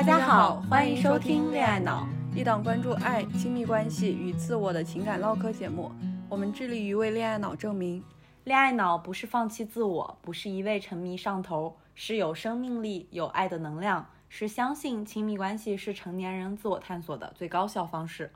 [0.00, 5.92] 大家好，欢迎收听《恋爱脑》，一档关注爱、亲密关系与自我的情感唠嗑节目。
[6.26, 8.02] 我们致力于为恋爱脑证明，
[8.44, 18.32] 恋爱脑不是放弃自我，不是一味沉迷上头，是有生命力、有爱的能量，是相信亲密关系是成年人自我探索的最高效方式。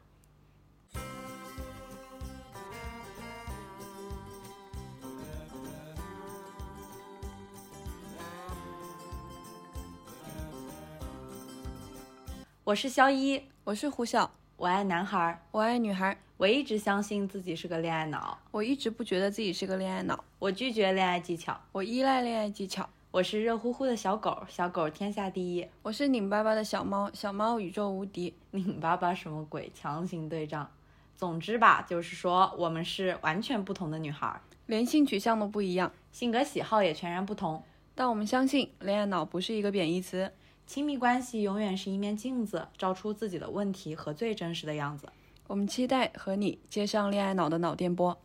[12.65, 16.17] 我是肖一，我是胡晓，我爱男孩，我爱女孩。
[16.39, 20.25] 我一直相信自己是个恋爱脑，我一直不觉得自己是个恋爱脑。
[20.39, 22.89] 我拒绝恋爱技巧，我依赖恋爱技巧。
[23.11, 25.69] 我是热乎乎的小狗，小狗天下第一。
[25.83, 28.33] 我是拧巴巴的小猫，小猫宇宙无敌。
[28.53, 29.71] 拧巴巴什么鬼？
[29.75, 30.71] 强行对仗。
[31.15, 37.63] 总之吧，就是说我们是完全不同的女孩，连性取向都不一样，性格喜好也全然不同。
[37.95, 40.33] 但我们相信，恋爱脑不是一个贬义词。
[40.67, 45.09] 亲密关系永远是一面镜子，照出自己的问题和最真实的样子。
[45.47, 48.19] 我们期待和你接上恋爱脑的脑电波。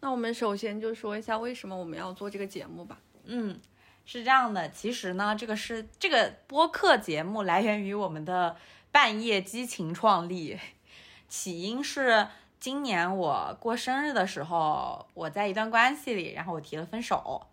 [0.00, 2.98] 那我们首先就说一下为什么我们要做这个节目吧。
[3.24, 3.60] 嗯，
[4.04, 8.56] 是这样的，其实呢，这个是这个播客节目来源于我们的
[8.90, 10.58] 半夜激情创立，
[11.28, 12.26] 起因是
[12.58, 17.46] 今年我过生日的时候，我在一段关系里，然后我提了分手。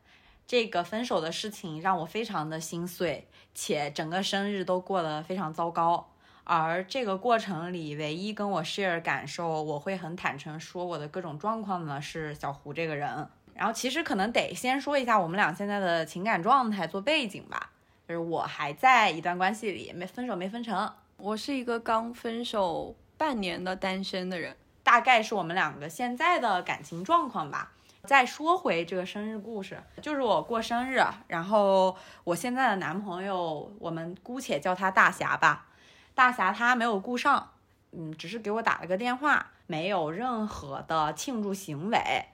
[0.45, 6.09] 这个分手的事情让我非常的心碎，且整个生日都过得非常糟糕。
[6.43, 13.27] 而这个过程里，唯一跟我 share 感受，我会很坦诚说我的各种状况呢，是小胡这个人。
[13.55, 17.69] 然后其实可能得先说一下我们俩现在的情感状态做背景吧，
[18.07, 20.91] 就是我还在一段关系里，没分手没分成。
[21.17, 27.71] 我是一个刚分手半年的单身的人，大概是我们两个现在的感情状况吧。
[28.05, 35.67] 再说回这个生日故事，就是我过生日，然后我现在的男朋友，我们姑且叫他大侠吧。
[36.13, 37.51] 大侠他没有顾上，
[37.93, 42.25] 嗯，只是给我打了个电话，没有任何的庆祝行为。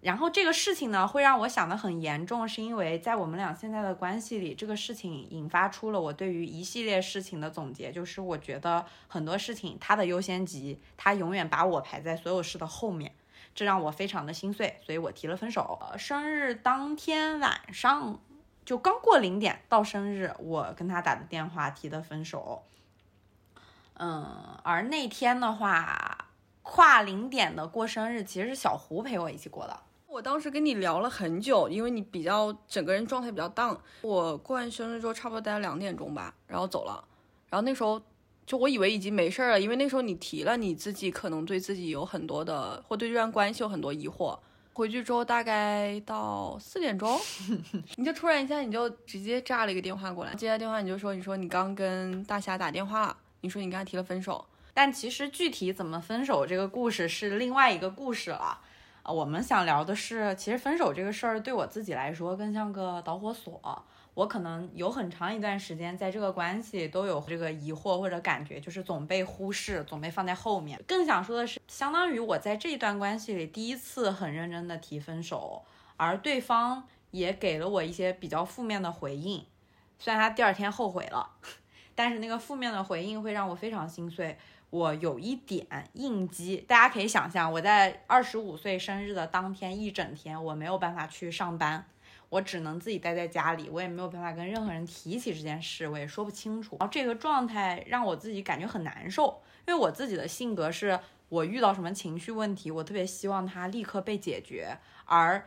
[0.00, 13.10] 然后这个事情呢，会让我想得很严重，是因为在我们俩现在的关系里，这个事情引发出了我对于一系列事情的总结，就是我觉得很多事情他的优先级，他永远把我排在所有事的后面。
[13.56, 15.78] 这让我非常的心碎，所以我提了分手。
[15.80, 18.20] 呃生日当天晚上
[18.66, 22.62] 就刚过零点到生日，我跟他打的电话提的分手。
[23.94, 26.28] 嗯，而那天的话，
[26.60, 29.80] 跨零点的过生日，其实是小胡陪我一起过的。
[30.06, 33.80] 我当时跟你聊了很久，因为你比较整个人状态比较荡。
[34.02, 37.02] 我过完生日之后，差不多待了两点钟吧，然后走了。
[37.48, 38.02] 然后那时候。
[38.46, 44.38] 就我以为已经没事儿了，因为那时候你提了你自己可能对自己有很多的，或对这段关系有很多疑惑。
[44.72, 47.18] 回去之后大概到四点钟，
[47.96, 58.60] 你就突然一下你就直接炸了一个电话过来，接了电话你就说你说你刚跟大侠打电话了，你说你跟他提了分手，但其实具体怎么分手这个故事是另外一个故事了。
[59.02, 63.82] 啊，我们想聊的是，其实分手这个事儿对我自己来说更像个导火索。
[64.16, 70.80] 我可能有很长一段时间在这个关系都有这个疑惑或者感觉，就是总被忽视，总被放在后面。
[70.88, 75.62] 更想说的是，相当于我在这一段关系里第一次很认真的提分手，
[75.98, 79.44] 而对方也给了我一些比较负面的回应。
[79.98, 81.28] 虽然他第二天后悔了，
[81.94, 84.38] 但是那个负面的回应会让我非常心碎。
[84.70, 91.86] 我有一点应激，大家可以想象，我在二十五岁生日的当天一整天，我没有办法去上班。
[92.28, 96.76] 我只能自己待在家里，我也没有办法跟任何人提起这件事，我也说不清楚。
[96.80, 100.98] 然后这个状态让我自己感觉很难受，因为我自己的性格是，
[101.28, 105.46] 我遇到什么情绪问题，我特别希望它立刻被解决，而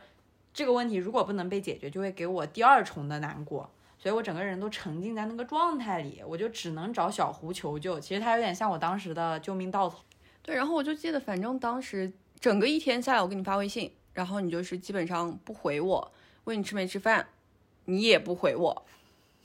[0.52, 8.00] 这个问题如果不能被解决，就会给我第二重的难过，所以我整个人都沉浸在那个状态里，我就只能找小胡求救。
[8.00, 9.98] 其实他有点像我当时的救命稻草。
[10.42, 16.12] 对，然后我就记得，反正当时整个一天下来，我给你发微信，然后你就是基本上不回我。
[16.44, 17.28] 问你吃没吃饭，
[17.84, 18.86] 你也不回我，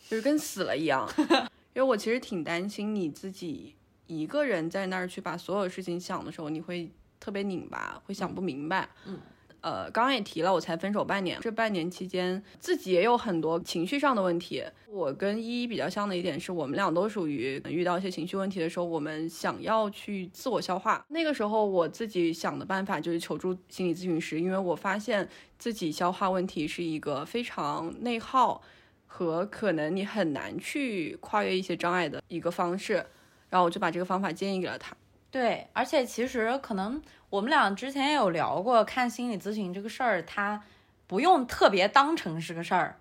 [0.09, 1.09] 就是跟死了一样。
[1.73, 3.75] 因为我其实挺担心你自己
[4.07, 6.89] 一个人在那儿去把所有事情想的时候，你会
[7.19, 8.89] 特别拧巴，会想不明白。
[9.05, 9.19] 嗯。
[9.65, 14.63] 呃，刚刚也提了，我才分手半年，这半年期间自己也有很多情绪上的问题。
[14.87, 21.03] 我跟依依比较像的一点是，我们俩都属于遇到一些情绪问题的时候，我们想要去自我消化。
[21.07, 25.27] 那个时候我自己想的办法就是求助心理咨询师，因为我发现
[25.57, 28.61] 自己消化问题是一个非常内耗
[29.07, 33.03] 和可能你很难去跨越一些障碍的一个方式。
[33.49, 34.95] 然后我就把这个方法建议给了他。
[35.31, 37.01] 对，而且其实可能
[37.35, 40.63] 我们俩之前也有聊过，看心理咨询这个事儿，它
[41.05, 42.97] 不用特别当成是个事儿，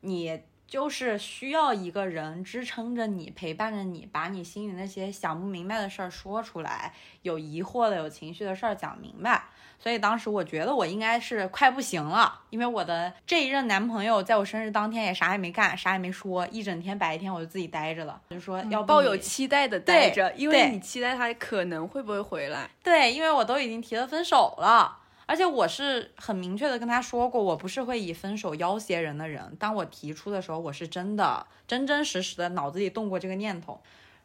[0.00, 6.92] 你就是需要一个人支撑着你，陪伴着你，把你心里那些想不明白的事儿说出来，
[7.22, 9.44] 有疑惑的、有情绪的事儿讲明白。
[9.80, 22.68] 所以当时我觉得我应该是快不行了，因为我的这一任男朋友在我生日当天也啥也没干，啥也没说，一整天白天我就自己待着了，就说要抱有期待的待着，因为你期待他可能会不会回来。
[22.82, 24.98] 对，因为我都已经提了分手了，
[25.28, 29.54] 而且我是很明确的跟他说过，我不是会以分手要挟人的人。
[29.58, 33.78] 当我提出的时候，我是真的真真实实的脑子里动过这个念头，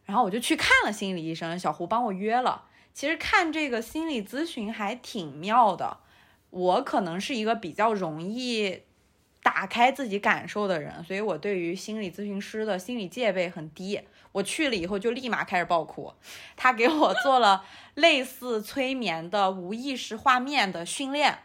[0.05, 2.63] 然后我就去看了心理医生，小胡帮我约了。
[2.93, 5.97] 其实看这个心理咨询还挺妙的，
[6.51, 8.83] 我可能是一个比较容易
[9.41, 13.99] 打开自己感受的人，所以我对于心理咨询师的心理戒备很低。
[14.33, 16.13] 我去了以后就立马开始爆哭，
[16.57, 17.63] 他给我做了
[17.95, 21.39] 类似催眠的无意识画面的训练。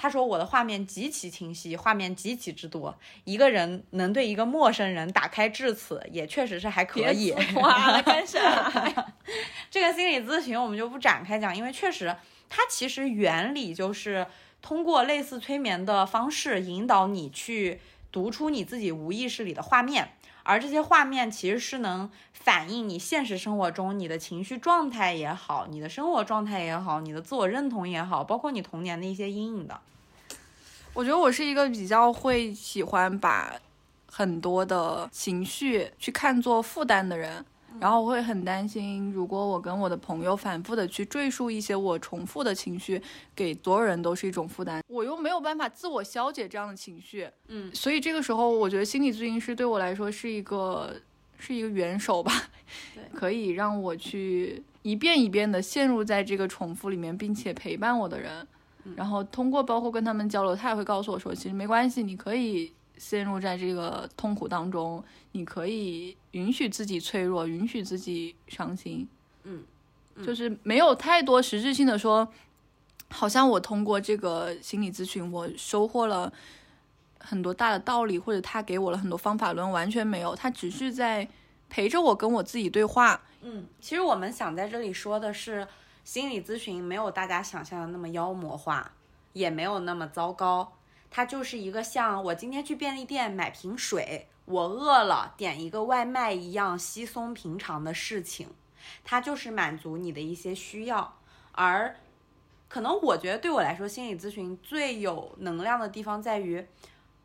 [0.00, 7.34] 他说我的画面极其清晰，画面极其之多，一个人能对一个陌生人打开至此，也确实是还可以。
[7.56, 9.12] 哇，了干啥呀？
[9.68, 12.14] 这个心理咨询我们就不展开讲，因为确实
[12.48, 14.24] 它其实原理就是
[14.62, 17.80] 通过类似催眠的方式引导你去
[18.12, 20.12] 读出你自己无意识里的画面，
[20.48, 29.78] 而这些画面其实是能反映你现实生活中你的情绪状态也好，你的生活状态也好，你的自我认同也好，包括你童年的一些阴影的。
[30.94, 33.52] 我觉得我是一个比较会喜欢把
[34.10, 37.44] 很多的情绪去看作负担的人，
[37.80, 43.00] 然后我会很担心，如果我跟我的朋友反复的去赘述一些我重复的情绪，
[43.34, 50.94] 给所有人都是一种负担，我又没有办法自我消解这样的情绪，嗯，所以这个时候，我觉得心理咨询师对我来说是一个
[51.38, 52.32] 是一个元首吧，
[52.94, 53.04] 对。
[53.18, 58.46] 可以让我去一遍一遍的陷入在这个重复里面，并且陪伴我的人。
[58.96, 65.02] 然后通过包括跟他们交流，他也会告诉我说，其实没关系，你可以陷入在这个痛苦当中，
[65.32, 69.08] 你可以允许自己脆弱，允许自己伤心。
[69.44, 69.62] 嗯，
[70.24, 72.28] 就是没有太多实质性的说，
[73.08, 76.32] 好像我通过这个心理咨询，我收获了
[77.18, 81.28] 很多大的道理，或者他给我了很多方法论，完全没有，他只是在
[81.68, 83.22] 陪着我跟我自己对话。
[83.42, 85.66] 嗯，其实我们想在这里说的是，
[86.04, 88.90] 心理咨询没有大家想象的那么妖魔化，
[89.32, 90.72] 也没有那么糟糕。
[91.10, 98.48] 它就是一个像我今天去便利店买瓶水，我饿了点一个外卖一样稀松平常的事情。
[99.04, 101.18] 它就是满足你的一些需要，
[101.52, 101.96] 而
[102.68, 106.66] 可能我觉得对我来说，心理咨询最有能量的地方在于，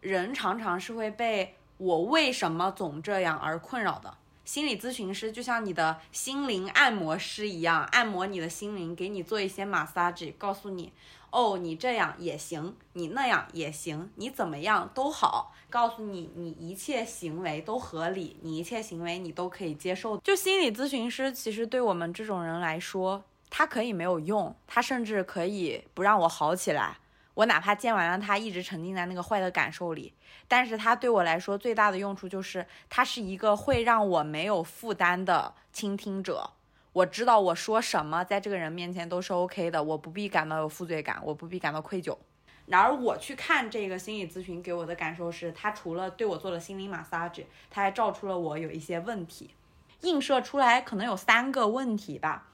[0.01, 4.18] 人常常是会被我为什么总这样而困扰的。
[4.44, 10.91] 心理咨询师就像你的心灵按摩师一样，按摩你的心灵，给你做一些 massage，告诉你，
[11.33, 20.15] 哦，你这样也行，你那样也行，你怎么样都好，告诉你你一切行为都合理，你一切行为你都可以接受。
[20.19, 26.97] 就心理咨询师其实对我们这种人来说，他可以没有用，他甚至可以不让我好起来。
[27.33, 30.13] 我哪怕见完了他，一直沉浸在那个坏的感受里，
[30.47, 36.51] 但是他对我来说最大的用处就是，他是一个会让我没有负担的倾听者。
[36.94, 42.16] 我知道我说什么，在这个人面前都是 OK 的，我不必感到有负罪感，我不必感到愧疚。
[42.68, 49.50] 然而我去看这个心理咨询给我的感受是，他除了对我做了心灵 massage，他还照出了我有一些问题，
[50.01, 52.50] 映射出来可能有三个问题吧。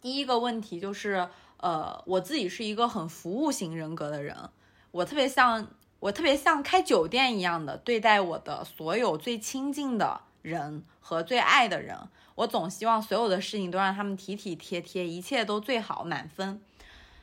[0.00, 4.48] 第一个问题就是，呃，我自己是一个很服务型人格的人，
[4.92, 5.66] 我特别像
[5.98, 11.98] 我特别像开酒店一样的对待我的所有最亲近的人和最爱的人，
[12.34, 16.60] 我总希望所有的事情都让他们体体贴贴，一切都最好满分。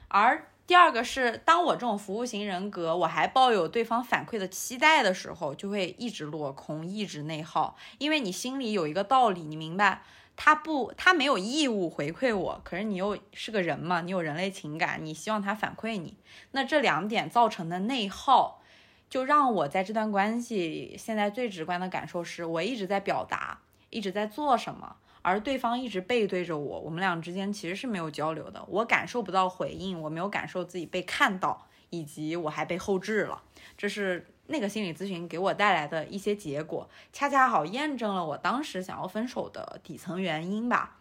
[0.08, 10.04] 而第二个是，当我这种服务型人格，我还抱有对方反馈的期待的时候，就会一直落空，一直内耗，因为你心里有一个道理，你明白。
[10.40, 16.16] 他不，他没有义务回馈我，可是你又是个人嘛，你有人类情感，你希望他反馈你，
[16.52, 18.62] 那这两点造成的内耗，
[19.10, 23.62] 就让我在这段关系现在最直观的感受是，我一直在表达，
[23.98, 33.42] 一直在做什么，而对方一直背对着我，我们俩之间其实是没有交流的，我感受不到回应，我没有感受自己被看到，以及我还被后置了，
[33.75, 34.27] 这是。
[34.50, 40.96] 那个心理咨询给我带来的一些结果，恰恰好验证了我当时想要分手的底层原因吧。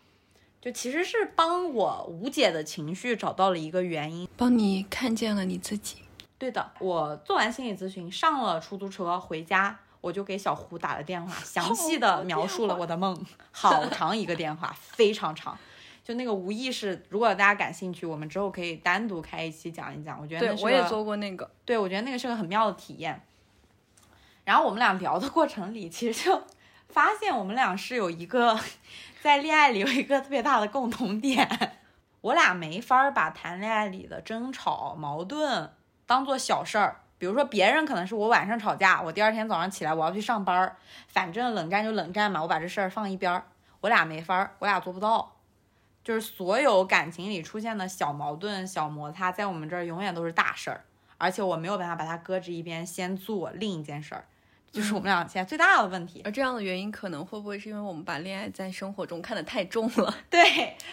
[0.61, 5.99] 就其实是帮我无解的情绪找到了一个原因，帮你看见了你自己。
[6.37, 15.59] 对的，我做完心理咨询，上了出租车回家，我就给小胡打了电话，详细的描述了我的梦， 好长一个电话，非常长。
[16.05, 20.17] 就那个无意识，如果大家感兴趣，我们之后可以单独开一期讲一讲。
[20.21, 23.21] 我觉得对我也做过那个，对我觉得那个是个很妙的体验。
[24.45, 26.41] 然后我们俩聊的过程里，其实就
[26.89, 28.57] 发现我们俩是有一个
[29.21, 31.77] 在恋爱里有一个特别大的共同点，
[32.21, 35.73] 我俩没法把谈恋爱里的争吵、矛盾
[36.07, 37.01] 当做小事儿。
[37.19, 40.77] 比如说，别人可能是我晚上吵架，我第二天早上起来我要去上班儿，
[41.09, 43.45] 反正冷战就冷战嘛，我把这事儿放一边儿。
[43.81, 45.33] 我俩没法儿，我俩做不到。
[46.05, 50.85] 就是所有感情里出现的小矛盾、小摩擦，在我们这儿永远都是大事儿，
[51.19, 54.25] 而且我没有办法把它搁置一边，先做另一件事儿，
[54.77, 56.21] 就是我们俩现在最大的问题。
[56.23, 60.15] 而这样的原因，可能会不会是因为我们把恋爱在生活中看得太重了？
[60.29, 60.45] 对，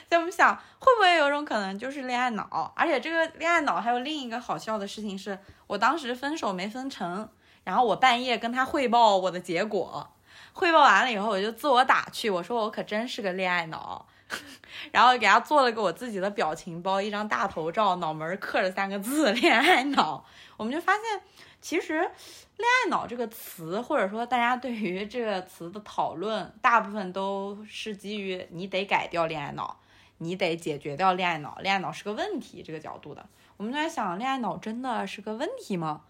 [0.08, 2.72] 所以我们想，会不会有种可能就是恋爱脑？
[2.78, 5.38] 而且这个恋爱脑还有另一个好笑的事情是，
[5.68, 7.28] 我当时分手没分成，
[7.66, 10.10] 然后我半夜跟他汇报我的结果，
[10.54, 14.06] 汇报完了以后，我就自我打趣，我说我可真是个恋爱脑。
[14.92, 20.26] 然后给他做了个我自己的表情包，一张大头照，脑门刻着三个字“恋爱脑”。
[20.58, 21.22] 我们就发现，
[21.64, 21.94] 其实
[22.60, 29.80] “恋爱脑”这个词，或者说大家对于这个词的讨论，大部分都是基于你得改掉恋爱脑，
[30.18, 33.26] 你得解决掉恋爱脑，恋爱脑是个问题这个角度的。
[33.56, 36.02] 我们就在想，恋爱脑真的是个问题吗？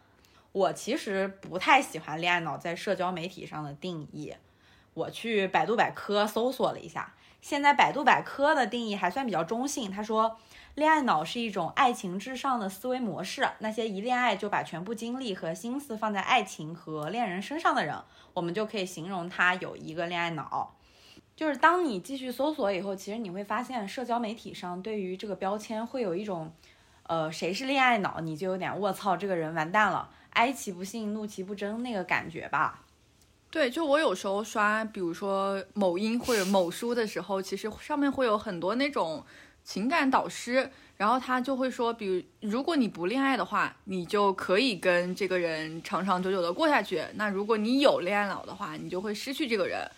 [0.54, 4.34] 我其实不太喜欢“恋爱脑”在社交媒体上的定义。
[4.96, 7.14] 我去百度百科搜索了一下。
[7.42, 10.40] 现在百度百科的定义还算比较中性，他说，
[10.76, 13.48] 恋爱脑是一种爱情至上的思维模式。
[13.60, 17.96] 那些一恋爱就把全部精力和心思放在爱情和恋人身上的人，
[18.34, 20.76] 我们就可以形容他有一个恋爱脑。
[21.36, 26.52] 就是当你继续搜索以后，其实你会发现，社交媒体上对于这个标签会有一种，
[27.04, 32.82] 呃，谁是恋爱脑，你就有点卧槽，这个人完蛋了，哀其不幸，怒其不争那个感觉吧。
[33.52, 39.24] 对，就我有时候刷，比如说某音或者某书的时候，其实上面会有很多那种
[39.64, 49.90] 情感导师，然后他就会说，比如如果你不恋爱的话，你就可以跟这个人长长久久的过下去；那如果你有恋爱脑的话，你就会失去这个人，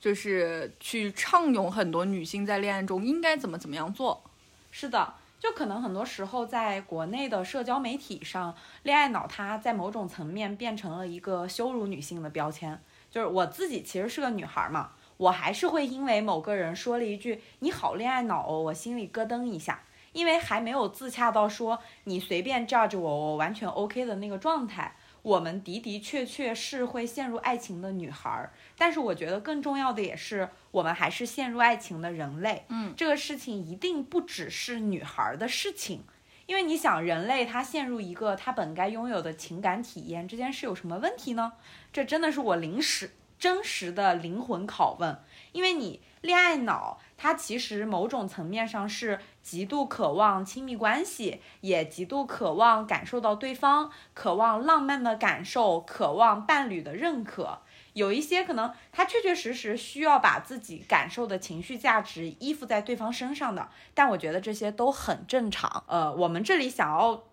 [0.00, 4.22] 就是去畅咏很多女性在恋爱中应该怎么怎么样做。
[4.70, 12.80] 是的，就可能很多时候在国内的社交媒体上，恋爱脑它在某种层面变成了一个羞辱女性的标签。
[13.10, 24.96] 就是我自己其实是个女孩嘛，我还是会因为某个人说了一句“你好恋爱脑哦”，我心里咯噔一下，因为还没有自洽到说你随便 judge 我，我完全 OK 的那个状态。
[25.20, 32.64] 我们的的确确是会陷入爱情的女孩，但是我觉得更重要的也是我们还是陷入爱情的人类。
[32.70, 36.02] 嗯，这个事情一定不只是女孩的事情，
[36.46, 41.52] 因为你想，人类他陷入一个他本该拥有的情感体验，这件事有什么问题呢？
[41.92, 45.18] 这真的是我临时真实的灵魂拷问，
[45.52, 57.60] 因为你恋爱脑，它其实某种层面上是极度渴望亲密关系，也极度渴望感受到对方，渴望浪漫的感受，渴望伴侣的认可。
[57.94, 65.82] 有一些可能他确确实实需要把自己感受的情绪价值依附在对方身上的，但我觉得这些都很正常。
[65.88, 67.24] 呃，我们这里想要。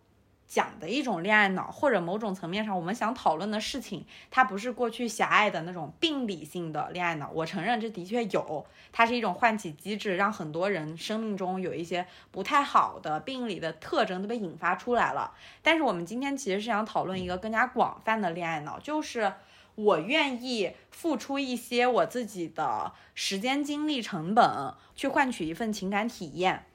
[0.48, 7.30] 讲的一种恋爱脑，或者某种层面上我们想讨论的事情，它不是过去狭隘的那种病理性的恋爱脑。
[7.34, 15.34] 我承认这的确有，它是一种唤起机制，让很多人生命中有一些不太好的病理的特征都被引发出来了。
[15.62, 19.34] 但是我们今天其实是想讨论一个更加广泛的恋爱脑，就是
[19.76, 26.67] 我愿意付出一些我自己的时间、精力、成本，去换取一份情感体验。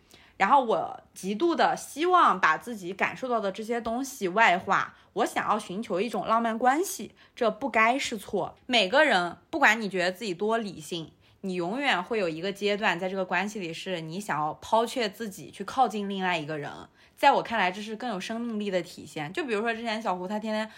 [0.42, 8.56] 然后我极度的希望把自己感受到的这些东西外化，我想要寻求一种浪漫关系，这不该是错。
[8.66, 16.68] 每个人，不管你觉得自己多理性，你永远会有一个阶段，在这个关系里，是你想要抛却自己去靠近另外一个人。
[17.16, 19.32] 在我看来，这是更有生命力的体现。
[19.32, 20.68] 就比如说之前小胡，他天天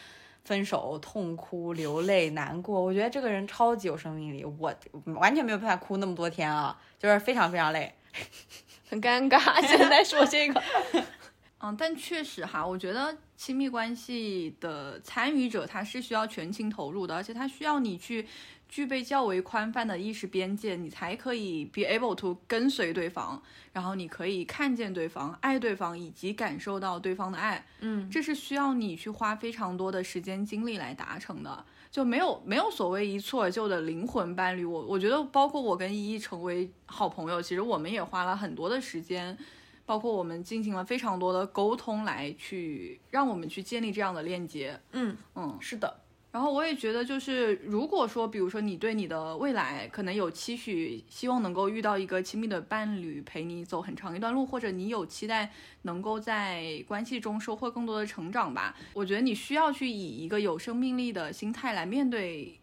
[0.44, 4.74] 分手痛哭流泪难过，我觉得这个人超级有生命力，我
[5.06, 7.94] 完全没有办法哭那么多天啊，就是非常非常累。
[8.88, 10.62] 很尴尬，现在说这个，
[11.60, 18.26] 嗯，但确实哈，我觉得亲密关系的参与者他是需要全情投入的，而且他需要你去
[18.68, 23.40] 具备较为宽泛的意识边界，你才可以 be able to 跟随对方，
[23.72, 31.64] 然后你可以看见对方、爱对方以及感受到对方的爱，嗯，这是需要你去花非常多的时间精力来达成的。
[31.94, 39.38] 就没有没有所谓一蹴而就的灵魂伴侣，我我觉得包括我跟依依成为好朋友，其实我们也花了很多的时间，
[39.86, 44.76] 包括我们进行了非常多的沟通来去让我们去建立这样的链接。
[44.90, 46.00] 嗯嗯，是的，
[46.34, 62.58] 然后我也觉得，就是如果说，比如说你对你的未来可能有期许，希望能够遇到一个亲密的伴侣陪你走很长一段路，或者你有期待能够在关系中收获更多的成长吧，我觉得你需要去以一个有生命力的心态来面对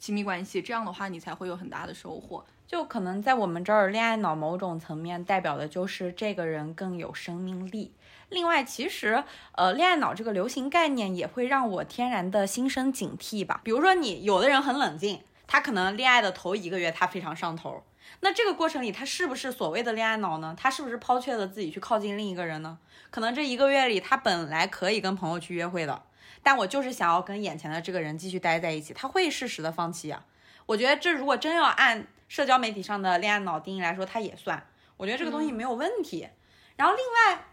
[0.00, 2.44] 亲密关系，这样的话你才会有很大的收获。
[2.66, 7.92] 就可能在我们这儿，恋爱脑某种层面代表的就是这个人更有生命力。
[8.28, 13.60] 另外，其实，呃，恋爱脑这个流行概念也会让我天然的心生警惕吧。
[13.62, 17.84] 比如说，你有的人很冷静，他可能恋爱的头一个月他非常上头，
[18.20, 20.56] 那这个过程里他是不是所谓的恋爱脑呢？
[20.58, 22.78] 他是不是抛却了自己去靠近另一个人呢？
[23.10, 26.02] 可能这一个月里他本来可以跟朋友去约会的，
[26.42, 30.24] 但我就是想要跟眼前的这个人继续待在一起，他会适时的放弃呀。
[30.66, 34.66] 我觉得这如果真要按社交媒体上的恋爱脑定义来说，他也算，
[34.96, 36.28] 我觉得这个东西没有问题。
[36.74, 37.44] 然后另外。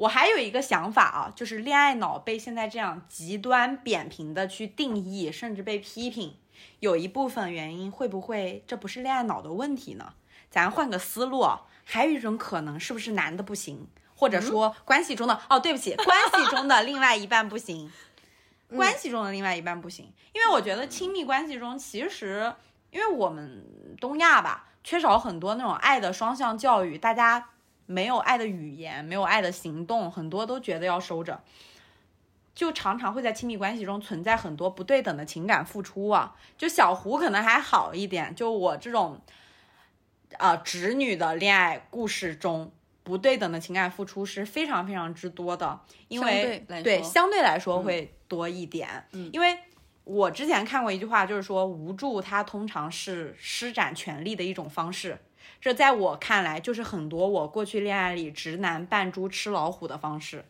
[0.00, 6.36] 我还有一个想法啊，就是恋爱脑被现在这样极端扁平的去定义，甚至被批评，
[6.78, 10.14] 有一部分原因会不会这不是恋爱脑的问题呢？
[10.48, 11.46] 咱换个思路，
[11.84, 17.92] 还有一种可能，是不是男的不行，或者说关系中的哦，对不起，关系中的另外一半不行，
[18.74, 22.50] 关系中的另外一半不行，因为我觉得亲密关系中其实，
[22.90, 27.50] 因为我们东亚吧，缺少很多那种爱的双向教育，大家。
[27.90, 31.42] 没有爱的语言，没有爱的行动，很多都觉得要收着，
[32.54, 36.36] 就常常会在亲密关系中存在很多不对等的情感付出啊。
[36.56, 39.20] 就小胡可能还好一点，就我这种，
[40.38, 42.70] 呃，直女的恋爱故事中，
[43.02, 49.04] 不对等的情感付出是非常非常之多的，因为对相对来说会多一点。
[49.10, 49.58] 嗯，因为
[50.04, 55.18] 我之前看过一句话，就是说无助它通常是施展权力的一种方式。
[55.60, 60.44] 这在我看来，就是很多我过去恋爱里直男扮猪吃老虎的方式。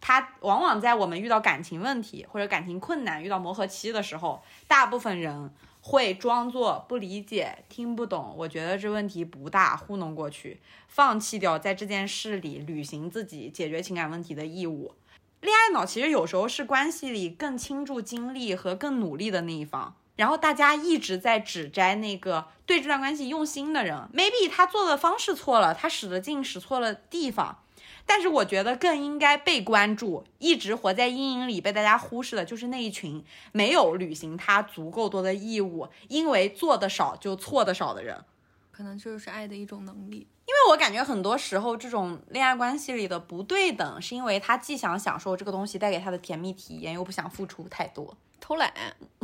[0.00, 8.34] 他往往在我们遇到感情问题或者感情困难、遇到磨合期的时候，大部分人会装作不理解、听不懂。
[8.38, 14.94] 我觉得这问题不大，糊弄过去，放弃掉在这件事里履行自己解决情感问题的义务。
[15.40, 19.94] 恋爱脑其实有时候是关系里更倾注精力和更努力的那一方。
[20.16, 27.58] 然后大家一直在指摘那个对这段关系用心的人，maybe 他做的方式错了，他使的劲使错了地方，
[28.06, 38.24] 但是我觉得更应该被关注，一直活在阴影里被大家忽视的，就是那一群没有履行他足够多的义务，因为做的少就错的少的人，
[38.70, 40.28] 可能这就是爱的一种能力。
[40.46, 48.14] 因为我感觉很多时候这种恋爱关系里的不对等，是因为他既想享受这个东西带给他的甜蜜体验，又不想付出太多。
[48.46, 48.70] 偷懒，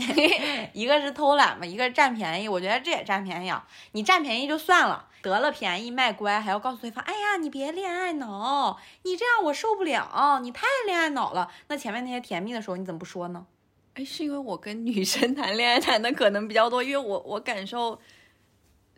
[0.73, 2.49] 一个是偷懒嘛，一个是占便宜。
[2.49, 3.69] 我觉得这也占便宜啊！
[3.93, 13.47] 你占便宜就算了，得了便宜卖乖，还要告诉对方：“哎呀，你别恋爱脑，你这样我受不了，你太恋爱脑了。”那前面那些甜蜜的时候你怎么不说呢？
[13.93, 18.01] 哎，是因为我跟女生谈恋爱谈的可能比较多，因为我我感受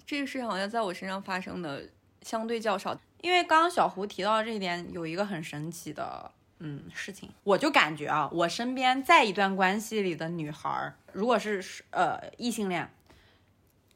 [0.07, 1.83] 这个事情好像在我身上发生的
[2.21, 2.97] 相对较少。
[3.23, 6.31] 因为刚刚小胡提到这一点，有一个很神奇的。
[6.65, 7.29] 嗯，事情。
[7.43, 12.95] 我就感觉啊，我身边在一段关系里的女孩，如果是呃异性恋，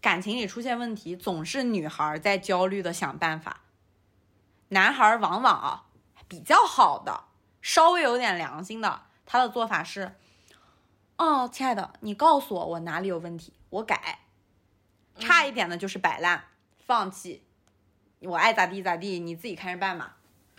[0.00, 3.60] 感情里出现问题，总是女孩在焦虑的想办法，
[4.70, 5.84] 男孩往往啊
[6.26, 7.22] 比较好的，
[7.62, 10.16] 稍微有点良心的，他的做法是，
[11.18, 14.18] 哦，亲爱的，你告诉我我哪里有问题，我改，
[15.20, 16.46] 差一点的就是摆烂
[16.84, 17.44] 放弃，
[18.18, 20.14] 我爱咋地咋地，你自己看着办嘛。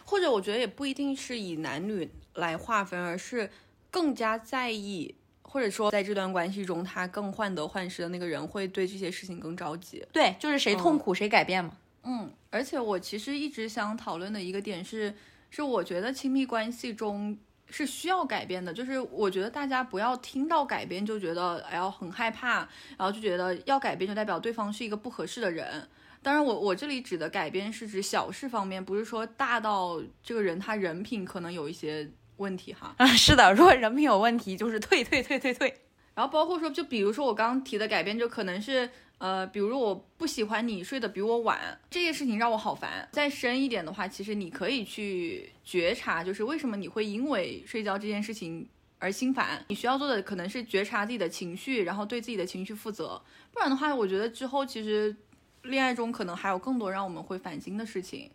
[0.09, 3.49] 或者我觉得也不一定是以男女来划分，而是
[3.91, 10.01] 更加在意，或者说在这段关系中他更患得患失的那个人会对这些事情更着急。
[10.13, 11.75] 对，就是谁痛苦谁改变嘛。
[12.03, 15.13] 嗯，而且我其实一直想讨论的一个点是，
[15.49, 17.37] 是我觉得亲密关系中
[17.69, 22.59] 是需要改变的，就是我觉得大家不要听到改变就觉得哎呀很害怕，
[22.97, 25.85] 然后就觉得要改变就代表对方是一个不合适的人。
[26.23, 32.93] 当然，我我这里指的改变是指小事方面，不是说大到这个人他人品可能有一些问题哈。
[32.97, 35.73] 啊，是的，如果人品有问题，就是退退退退退。
[36.15, 43.07] 然后包括说，就比如说我刚刚提的改变，就可能是呃，比如我不喜欢你睡得比我晚，这件事情让我好烦。
[43.11, 49.63] 再深一点的话，其实你可以去觉察，就是为什么你会因为睡觉这件事情而心烦。
[49.69, 53.21] 你需要做的可能是觉察自己的情绪，然后对自己的情绪负责。
[53.53, 55.15] 不然的话，我觉得之后其实。
[55.63, 58.29] 恋爱中可能还有更多让我们会烦心的事情。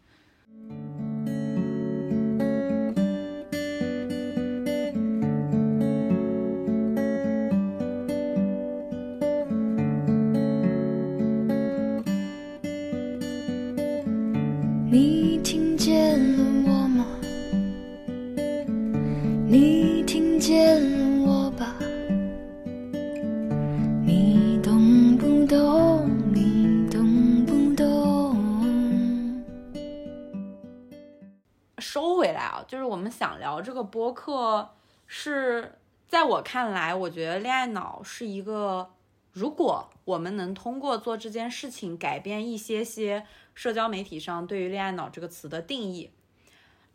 [32.72, 34.70] 就是我们想聊这个播客，
[35.06, 38.90] 是在我看来，我觉得恋爱脑是一个，
[39.30, 46.12] 如果我们能通过做这件事情改变一些些社交媒体上对于恋爱脑这个词的定义，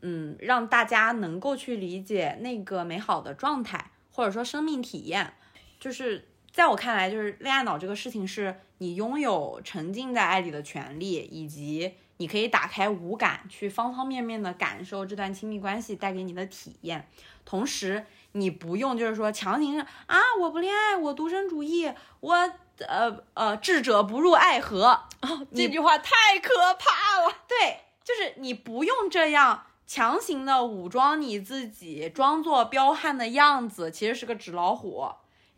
[0.02, 5.36] 嗯，让大家能够去理解那个美好的状态，或者说生命体验，
[5.80, 17.08] 就是在我看来，就是恋爱脑这个事情是你拥有沉浸在爱里的权利，以及你可以打开五感去方方面面的感受这段亲密关系带给你的体验，
[17.46, 22.34] 同时你不用就是说强行啊我不恋爱，我独身主义，我
[22.80, 25.04] 呃呃智者不入爱河，
[25.54, 27.36] 这句话太可怕了。
[27.48, 35.08] 对，就是你不用这样强行的武装你自己，装作彪悍的样子，其实是个纸老虎。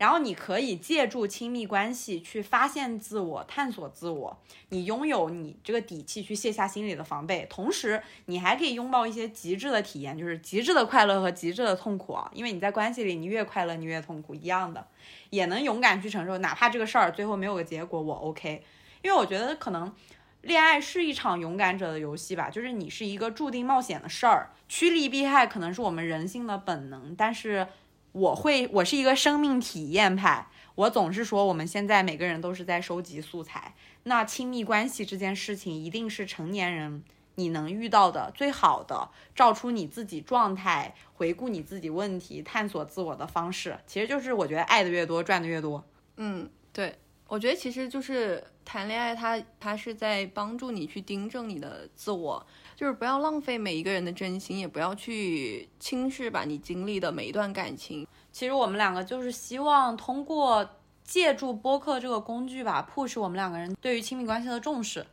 [0.00, 12.30] 然后你可以借助亲密关系去发现自我、探索自我，你拥有你这个底气去卸下心里的防备，同时你还可以拥抱一些极致的体验，就是极致的快乐和极致的痛苦啊。
[12.32, 14.86] 因为你在关系里，你越快乐，你越痛苦，一样的，
[15.28, 18.64] 也能勇敢去承受，哪怕这个事儿最后没有个结果，我 OK。
[19.02, 19.94] 因为我觉得可能
[20.40, 27.66] 恋爱是一场勇敢者的游戏吧，就是你是一个注定冒险的事儿，趋利避害可能是我们人性的本能，但是。
[28.12, 30.48] 我会，我是一个生命体验派。
[30.74, 33.74] 我总是说，我们现在每个人都是在收集素材。
[34.04, 43.78] 那亲密关系这件事情，一定是成年人你能遇到的最好的照出你自己状态、回顾你自己问题、探索自我的方式。
[43.86, 45.84] 其实就是我觉得爱的越多，赚的越多。
[46.16, 52.46] 嗯，对，我觉得其实就是谈恋爱，它它是在帮助你去订正你的自我。
[52.80, 58.06] 就是不要浪费每一个人的真心，也不要去轻视吧你经历的每一段感情。
[58.32, 60.66] 其实我们两个就是希望通过
[61.04, 65.06] 借助播客这个工具吧，push 我们两个人对于亲密关系的重视。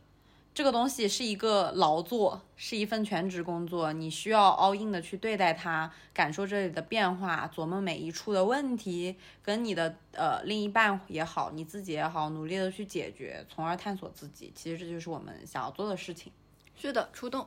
[0.54, 14.50] 这个东西是一个劳作，是一份全职工作，你需要 all in 的去对待它，感受这里的变化，琢磨每一处的问题，跟你的呃另一半也好，你自己也好，努力的去解决，从而探索自己。
[14.54, 16.32] 其实这就是我们想要做的事情。
[16.74, 17.46] 是的，出动。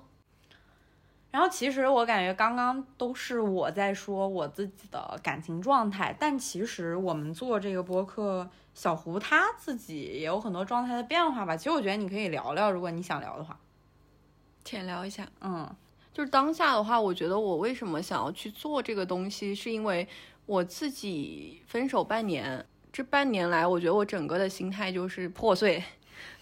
[1.31, 11.55] 然后其实我感觉刚刚都是我在说我自己的感情状态，但其实我们做这个播客，小胡他自己也有很多状态的变化吧。
[11.55, 13.57] 其实我觉得你可以聊聊，如果你想聊的话，
[14.65, 15.25] 浅聊一下。
[15.39, 15.73] 嗯，
[16.11, 20.05] 就是当下的话，我觉得我为什么想要去做这个东西，是因为
[20.45, 25.81] 我自己分手半年，这半年来，我觉得我整个的心态就是破碎。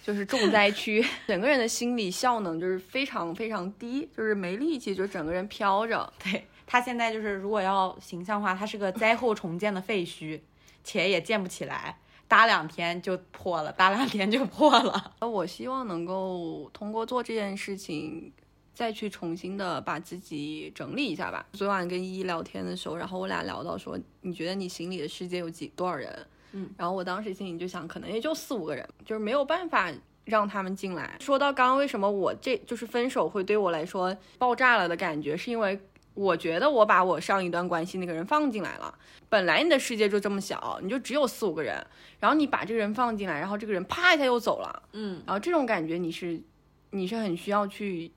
[0.03, 6.12] 就是重灾区， 整个人的心理效能就是非常非常低，就是没力气，就整个人飘着。
[6.23, 10.39] 对他现在就是，如果要形象化，他是个灾后重建的废墟，
[10.83, 15.13] 且也建不起来，搭两天就破了，搭两天就破了。
[15.21, 18.31] 我希望能够通过做这件事情，
[18.73, 21.45] 再去重新的把自己整理一下吧。
[21.53, 26.25] 昨晚跟依依聊天的时候，然后我俩聊到说，你觉得你心里的世界有几多少人？
[26.51, 29.91] 嗯，然后我当时心里就想，可能也就四五个人，就是没有办法
[30.25, 31.15] 让他们进来。
[31.19, 35.79] 说到刚刚为什么我这就是分手会对我来说爆炸了的感觉，是因为
[36.13, 38.93] 我觉得我把我上一段关系那个人放进来了。
[39.29, 41.85] 本来你的世界就这么小，你就只有四五个人，
[42.19, 46.41] 然后你把这个人放进来，然后这个人啪一下又走了，嗯，然后这种感觉你是
[46.89, 48.12] 你是很需要去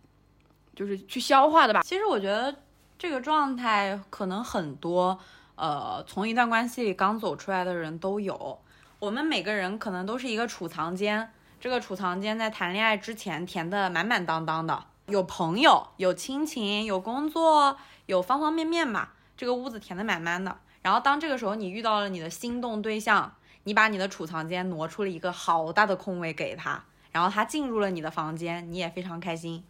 [0.74, 1.82] 就是去消化的吧？
[1.82, 2.54] 其实我觉得
[2.98, 5.18] 这个状态可能很多。
[5.54, 8.58] 呃，从一段关系里刚走出来的人都有，
[8.98, 20.56] 我们每个人可能都是一个储藏间，这个储藏间在谈恋爱之前填的满满当当的，有朋友，有亲情，有工作，有方方面面嘛，这个屋子填的满满的。
[20.80, 23.34] 然后当这个时候你遇到了你的心动对象，
[23.64, 29.64] 你把你的储藏间挪出了一个好大的空位给他，然后他进入了你的房间，你也非常开心。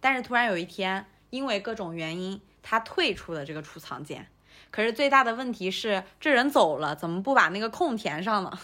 [0.00, 4.28] 但是突然有一天，因为各种原因，他退出了这个储藏间。
[4.70, 8.58] 可是最大的问题是，这人走了，怎么不把那个空填上呢？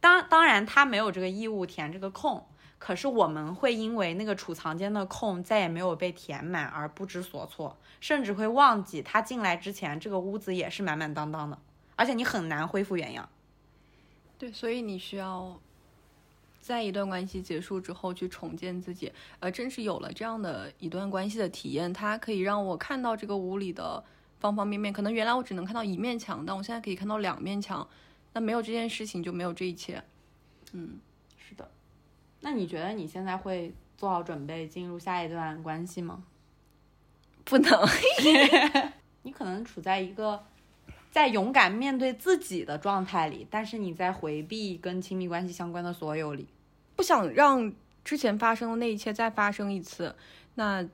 [0.00, 2.46] 当当然，他没有这个义务填这个空。
[2.78, 11.58] 可是我们会因为那个储藏间的空再也没有被填满而不知所措，甚至会忘记他进来之前这个屋子也是满满当当的，
[11.96, 13.26] 而且你很难恢复原样。
[14.36, 15.58] 对，所以你需要
[16.60, 19.10] 在一段关系结束之后去重建自己。
[19.38, 24.04] 呃正是有了这样的一段关系的体验，它可以让我看到这个屋里的。
[24.40, 27.88] 方方面面，可能原来我只能看到一面墙，但我现在可以看到两面墙。
[28.32, 30.02] 那没有这件事情，就没有这一切。
[30.72, 30.98] 嗯，
[31.38, 31.70] 是的。
[32.40, 36.24] 那你觉得你现在会做好准备进入下一段关系吗？
[37.44, 37.88] 不能。
[39.22, 40.44] 你可能处在一个
[41.10, 46.46] 在勇敢面对自己的状态里，但是你在回避跟亲密关系相关的所有里，
[46.96, 47.72] 不想让
[48.04, 50.14] 之前发生的那一切再发生一次。
[50.56, 50.86] 那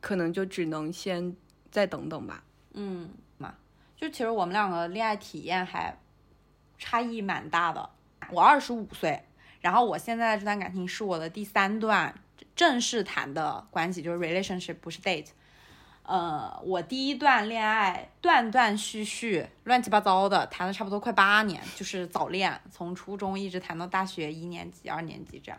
[0.00, 1.34] 可能就只能先。
[1.74, 2.43] 再等等吧。
[2.74, 3.54] 嗯嘛，
[3.96, 5.96] 就其实我们两个恋爱体验还
[6.76, 7.88] 差异蛮大的。
[8.30, 9.24] 我二十五岁，
[9.60, 12.14] 然后我现在这段感情是我的第三段
[12.54, 15.28] 正式谈的关系，就是 relationship，不是 date。
[16.02, 25.58] 呃，我第一段恋爱断断续续、乱七八糟的谈了差不多快八年，就是早恋，从初中一直谈到大学一年级、二年级这样。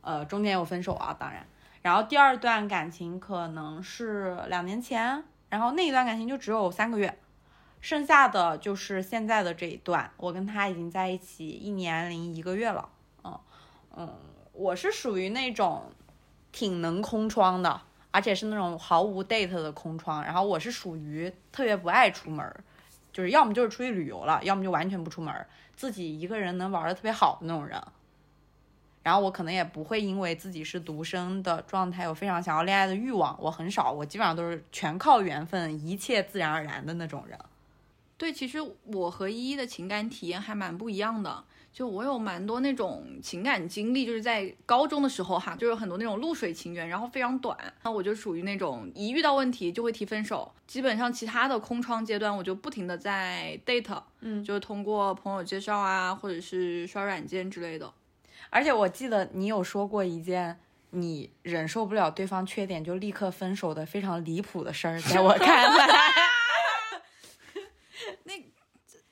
[0.00, 1.44] 呃，中间有分手啊，当然。
[1.82, 7.16] 然后第二段感情可能是两年前，然后那一段感情就只有三个月，
[7.80, 12.88] 剩下的就是现在的这一段，我跟他已经在一起一年零一个月了。
[13.22, 13.38] 嗯
[13.96, 14.12] 嗯，
[14.52, 15.92] 我是属于那种
[16.50, 17.80] 挺能空窗的。
[18.10, 22.48] 而且是那种毫无 date 的空窗，然后我是属于特别不爱出门，
[23.12, 25.34] 就是要么就是出去旅游了，要么就完全不出门，
[25.74, 27.80] 自己一个人能玩的特别好的那种人。
[29.04, 37.38] 然后我可能也不会因为自己是独生的状态有非常想要恋爱的欲望，我很少，我基本上都是全靠缘分，一切自然而然的那种人。
[38.16, 41.44] 对，其实我和依依的情感体验还蛮不一样的。
[41.72, 47.58] 就我有蛮多那种情感经历，就是在高中的时候哈，就有很多那种露水情缘，然后非常短。
[47.82, 57.92] 那我就属于那种一遇到问题就会提分手，基本上其他的空窗阶段，我就不停的在 date，嗯，就通过朋友介绍啊，或者是刷软件之类的。
[58.54, 65.88] 而且我记得你有说过一件你忍受不了对方缺点就立刻分手的非常离谱的事儿，在我 看来。
[68.22, 68.34] 那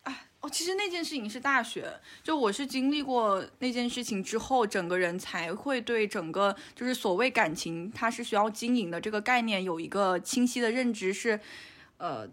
[0.04, 11.12] 啊哦，其实那件事情是大学，就我是经历过那件事情之后，整个人才会对整个就是所谓感情，它是需要经营的这个概念有一个清晰的认知。
[11.12, 11.40] 是，
[11.96, 12.28] 呃，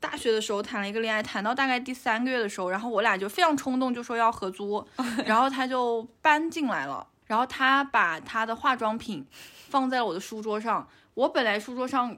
[0.00, 4.86] 大学的时候谈了一个恋爱，谈到大概第三个月的时候，然后我俩就非常冲动，就说要合租，
[5.26, 9.26] 然后他就搬进来了，然后他把他的化妆品
[9.68, 12.16] 放在了我的书桌上，我本来书桌上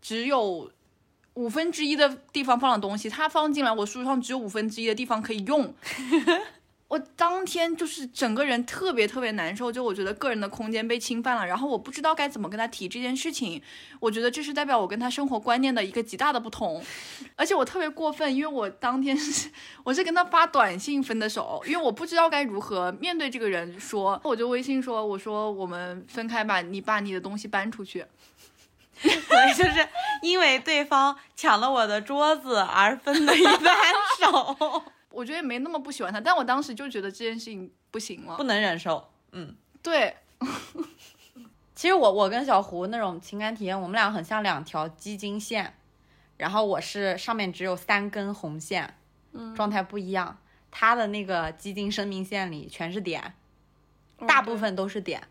[0.00, 0.70] 只有。
[1.34, 5.74] 五分之一的地方放了东西，他放进来，我书桌上只有五分之一的地方可以用。
[6.92, 13.62] 我当天就是整个人特别特别难受，就我觉得个人的空间被侵犯了，然后我不知道该怎么跟他提这件事情。
[13.98, 16.84] 我觉得这是代表我跟他生活观念的一个极大的不同，
[17.34, 19.50] 而且我特别过分，因为我当天是
[19.84, 28.04] 我是跟他发短信分的手，因为我不知道该如何面对这个人说，我就微信说，我说我们分开吧，你把你的东西搬出去。
[29.00, 29.88] 所以就是
[30.20, 33.74] 因为对方抢了我的桌子而分的一单
[34.20, 39.08] 手，我觉得也没那么不喜欢他，但我当时就觉得这件事情不行了，不能忍受。
[39.32, 40.16] 嗯，对。
[41.74, 45.74] 其实我我跟小胡那种情感体验，我们俩很像两条基金线，
[46.36, 48.96] 然后我是上面只有三根红线，
[49.32, 50.38] 嗯，状态不一样。
[50.70, 53.34] 他的那个基金生命线里全是点，
[54.26, 55.22] 大部分都是点。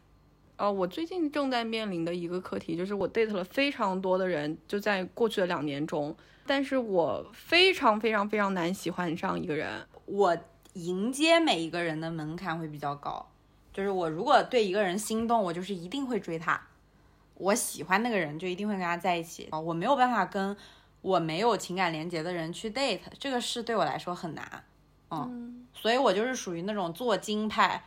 [0.61, 9.67] 呃，我最近正在面临的一个课题就是，我 date 了非常多的人，就在过去的两年中，但是我非常非常非常难喜欢上一个人。
[10.05, 10.37] 我
[10.73, 13.27] 迎接每一个人的门槛会比较高，
[13.73, 16.61] 就是我如果对一个人心动，我就是一定会追他，
[17.33, 20.55] 我喜欢那个人就一定会跟他在一起啊，我没有办法跟
[21.01, 24.63] 我没有情感连接的人去 date，这个事对我来说很难，
[25.09, 27.83] 嗯，所以我就是属于那种做精派。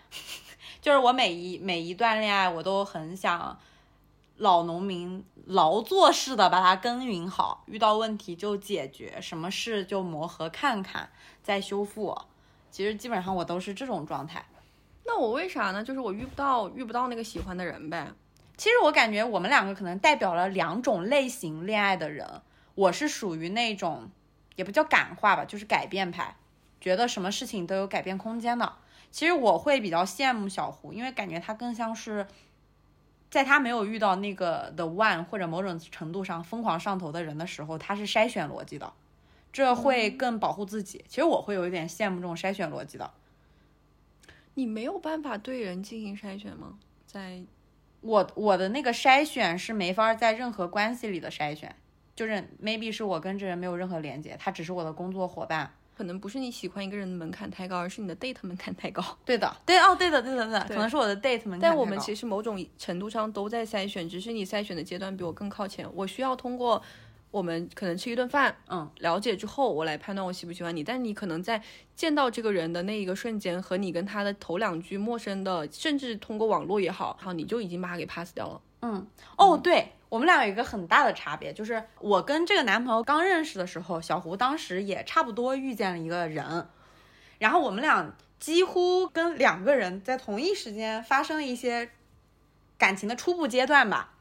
[0.85, 3.59] 就是我每一每一段恋爱，我都很想
[4.37, 11.09] 老农民劳作似的把它耕耘好，遇到问题就解决，什么事就磨合看看
[11.43, 12.15] 再修复。
[12.71, 14.45] 其实基本上我都是这种状态。
[15.07, 15.83] 那我为啥呢？
[15.83, 18.13] 就是我遇不到遇不到那个喜欢的人呗。
[18.59, 22.43] 其实我感觉我们两个可能代表了两种类型恋爱的人。
[22.75, 24.11] 我是属于那种
[24.55, 26.37] 也不叫感化吧，就是改变派，
[26.79, 28.75] 觉得什么事情都有改变空间的。
[29.15, 32.27] 其实我会比较羡慕小胡，因为感觉他更像是，
[33.31, 38.93] 在他没有遇到那个 the one 或者某种程度上疯狂上头的人的时候，他是筛选逻辑的，
[39.53, 41.05] 这会更保护自己。
[41.07, 43.09] 其实我会有一点羡慕这种筛选逻辑的。
[44.55, 46.81] 你没有办法对人进行筛选吗？
[47.07, 47.41] 在
[48.01, 51.77] 我我的那个筛选是没法在任何关系里的筛选，
[52.17, 55.73] 就是 maybe 是我跟这人没有任何连接，他只是我的工作伙伴。
[55.97, 59.03] 可能不是你喜欢一个人的门槛太高，而是你的 date 门槛太高。
[59.25, 65.89] 对的， 对哦，对的，对的，对的，可能是我的 date 门槛但我们其实某种程度上都在筛选，只是你筛选的阶段比我更靠前。
[65.95, 66.83] 我需要通过
[67.31, 70.85] 我们可能吃一顿饭，嗯，了解之后，我来判断我喜不喜欢你。
[70.85, 71.63] 但你可能在
[71.97, 78.61] 见到这个人的那一个瞬间，和你跟他的头两句陌生的，甚至通过网络也好，好，你就已经把他给 pass 掉了。
[78.83, 79.93] 嗯，哦，对。
[80.15, 86.69] 我们俩有一个很大的差别，就是我跟这个男朋友刚认识的时候，小胡当时也差不多遇见了一个人，
[87.41, 91.91] 然后我们俩几乎跟两个人在同一时间发生了一些
[92.79, 94.13] 感情的初步阶段吧。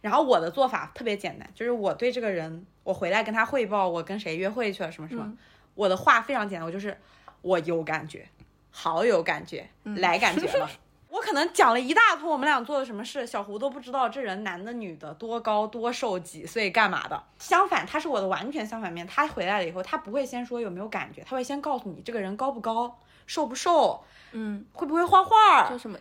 [0.00, 5.36] 然后我的做法特别简单，就是我对这个人，我回来跟他汇报我跟谁约会去了什么什么，
[5.74, 6.96] 我的话非常简单，我就是
[7.42, 8.26] 我有感觉，
[8.70, 10.70] 好有感觉，来感觉了。
[11.12, 17.22] 我可能讲了一大通我们俩做的什么事，小胡都不知道这人男的女的，多高多瘦几岁干嘛的。
[17.38, 19.06] 相反，他是我的完全相反面。
[19.06, 25.68] 他回来了以后，他不会先说有没有感觉，他会先告诉你这个人高不高，瘦不瘦，嗯，会不会画画。
[25.68, 25.98] 做什么？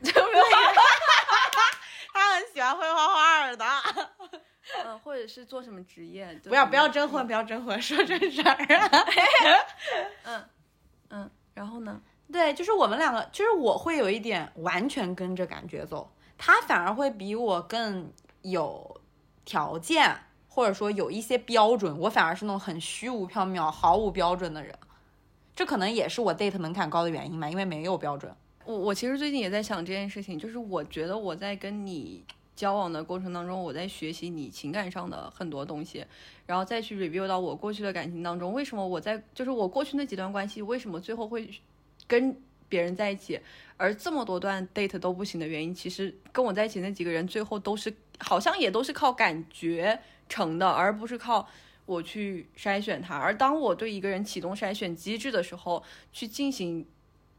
[2.13, 3.65] 他很喜欢会画画的。
[4.85, 6.39] 嗯，或者是做什么职业？
[6.45, 8.55] 不要不要征婚，不要征婚，说正事儿。
[10.23, 10.45] 嗯
[11.09, 11.99] 嗯，然后呢？
[12.31, 18.99] 对，就是我们两个，就是我会有一点完全跟着感觉走，他反而会比我更有
[19.43, 20.15] 条件，
[20.47, 24.73] 或者说有一些标准，我反而是那种很虚无缥缈、毫无标准的人。
[25.53, 28.33] 这可能也是我 date 门槛高的原因吧，因为没有标准。
[28.63, 32.23] 我我其实最近也在想这件事情，就是我觉得我在跟你
[32.55, 36.05] 交往的过程当中，我在学习你情感上的很多东西，
[36.45, 41.49] 然后再去 review 到我过去的感情当中，为什么我在就是我过去那几段关系，为什么最后会
[42.11, 42.35] 跟
[42.67, 43.39] 别人在一起，
[43.77, 49.97] 而这么多段 date 都不行的原因，其实跟我在一起那几个人最后都是好像也都是靠感觉
[50.27, 51.47] 成的，而不是靠
[51.85, 53.15] 我去筛选他。
[53.15, 56.85] 而当我对一个人启动筛选机制的时候，去进行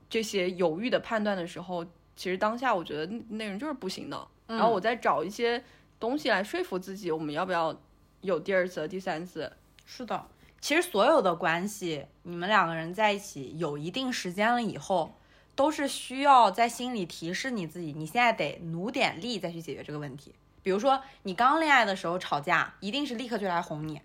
[0.09, 1.85] 这些犹豫的判断的时候，
[2.17, 4.27] 其实当下我觉得那那人就是不行的。
[4.47, 5.63] 然后我再找一些
[6.01, 7.79] 东西来说服自己，我们要不要
[8.23, 9.53] 有第二次、第三次？
[9.85, 10.27] 是的，
[10.63, 15.13] 其实所有的关系，你们两个人在一起有一定时间了以后，
[15.57, 20.33] 都是需要在心里提示你自己，你现在得努点力再去解决这个问题。
[20.63, 24.01] 比如说，你刚恋爱的时候吵架，一定是立刻就来哄你。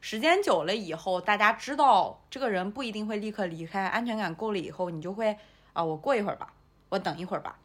[0.00, 5.36] 时间久了以后，大家知道这个人不一定会立刻离开，安全感够了以后，你就会
[5.74, 6.54] 啊，我过一会儿吧，
[6.88, 7.58] 我等一会儿吧。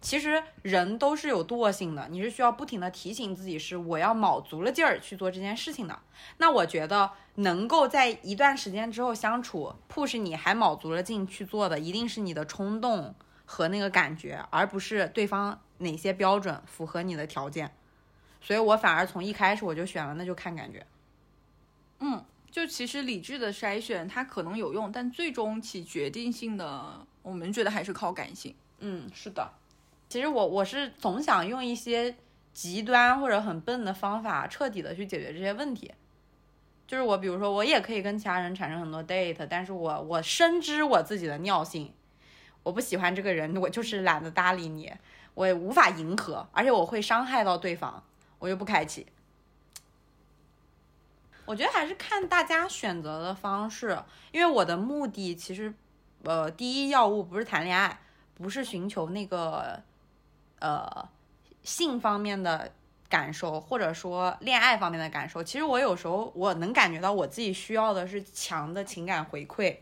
[0.00, 5.98] 其实人都是有惰性的，你是需要不停的提醒自己，是我要卯足了劲儿去做这件事情的。
[6.36, 17.72] 那我觉得能够在一段时间之后相处，push 你还卯足了劲去做的，一定是你的冲动和那个感觉，而不是对方哪些标准符合你的条件。
[18.40, 20.86] 所以我反而从一开始我就选了，那就看感觉。
[21.98, 28.54] 嗯，就其实理智的筛选它可能有用，但最终起决定性的，我们觉得还是靠感性。
[28.78, 29.50] 嗯，是的。
[30.08, 32.16] 其实我我是总想用一些
[32.52, 35.92] 极端或者很笨的方法，彻底的去解决这些问题。
[36.86, 41.92] 就是我，比如说，我也可以跟其他人产生很多 date，但是我我深知我自己的尿性，
[42.62, 44.90] 我不喜欢这个人，我就是懒得搭理你，
[45.34, 48.02] 我也无法迎合，而且我会伤害到对方，
[48.38, 49.06] 我就不开启。
[51.44, 55.74] 我觉得还是看大家选择的方式，因为我的目的其实，
[56.22, 58.00] 呃，第一要务不是谈恋爱，
[58.34, 59.82] 不是寻求那个。
[60.60, 61.08] 呃，
[61.62, 62.70] 性方面的
[63.08, 69.76] 感受，或者说恋爱方面的感受，其实我有时候我能感觉到我自己需要的是强的情感回馈，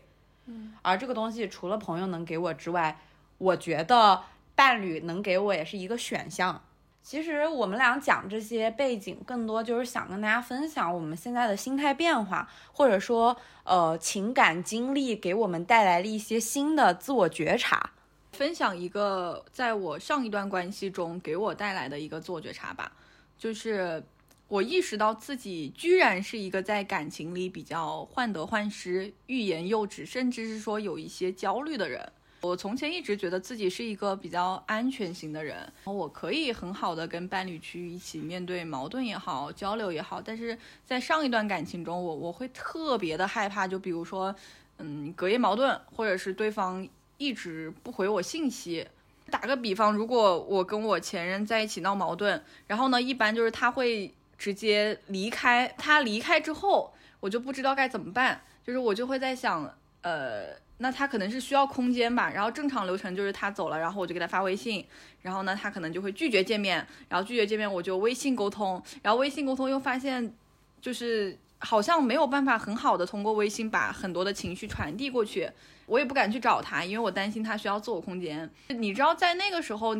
[0.45, 2.99] 嗯，而这个东西除了朋友能给我之外，
[3.37, 4.23] 我觉得
[4.55, 6.61] 伴侣能给我也是一个选项。
[7.03, 17.91] 其实我们俩讲这些背景，更多就是想跟大家分享我们现在的心态变化，或者说呃情感经历给我们带来了一些新的自我觉察。
[18.37, 22.91] 分享一个在我上一段关系中给我带来的一个自我觉察吧，
[23.35, 24.03] 就是
[24.47, 32.07] 我意识到自己居然是一个在感情里比较患得患失、欲言又止，甚至是说有一些焦虑的人。
[32.41, 44.33] 我从前一直觉得自己是一个比较安全型的人，我可以很好的跟伴侣去一起面对矛盾也好、交流也好，但是在上一段感情中，我我会特别的害怕，就比如说，
[44.77, 46.87] 嗯，隔夜矛盾，或者是对方。
[47.17, 48.87] 一直不回我信息。
[49.29, 55.67] 打个比方，如果我跟我前任在一起闹矛盾，然后呢，一般就是他会直接离开。
[55.77, 58.39] 他离开之后，我就不知道该怎么办。
[58.65, 59.69] 就是我就会在想，
[60.01, 62.31] 呃，那他可能是需要空间吧。
[62.33, 64.85] 然后正常流程就是他走了，然后我就给他发微信，
[65.21, 66.87] 然后呢，他可能就会拒绝见面。
[67.09, 68.81] 然后拒绝见面，我就微信沟通。
[69.01, 70.33] 然后微信沟通又发现，
[70.79, 75.49] 就是好像没有办法很好的通过微信把很多的情绪传递过去。
[75.87, 78.47] 我也不敢去找他，因为我担心他需要自我空间。
[78.67, 79.97] 你知道，在那个时候，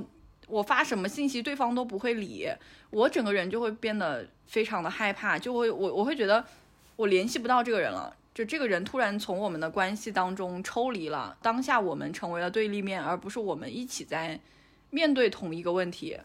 [0.47, 2.47] 我发什么信息，对方都不会理，
[2.89, 6.45] 我整个人就会变得非常的害怕，就会我我会觉得
[6.97, 14.37] 我联系不到这个人了，就这个人突然从我们的关系当中抽离了，当下我们成为了对立面，而不是我们一起在
[14.89, 16.17] 面对同一个问题。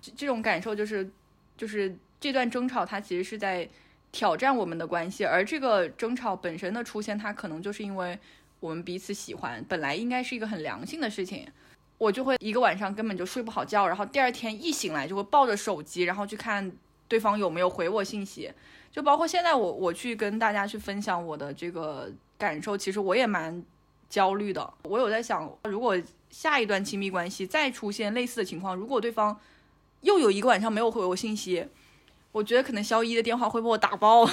[0.00, 1.10] 这这种感受就是，
[1.58, 3.68] 就是这段争吵它其实是在
[4.12, 8.18] 挑战我们的关系，而这个争吵本身的出现，它可能就是因为。
[8.60, 11.46] 我们彼此喜欢，本来应该是一个很良性的事情，
[11.98, 16.70] 我就会一个晚上根本就睡不好觉，然后第二天一醒来就会抱着手机，然后去看
[17.08, 18.52] 对方有没有回我信息。
[18.92, 23.62] 就包括现在我我去跟大家去分享我的这个感受，其实我也蛮
[24.08, 24.72] 焦虑的。
[24.82, 25.96] 我有在想，如果
[26.28, 29.38] 下一段亲密关系再出现类似的情况，如果对方
[30.00, 31.66] 又有一个晚上没有回我信息，
[32.32, 34.28] 我觉得可能肖一的电话会被我打爆。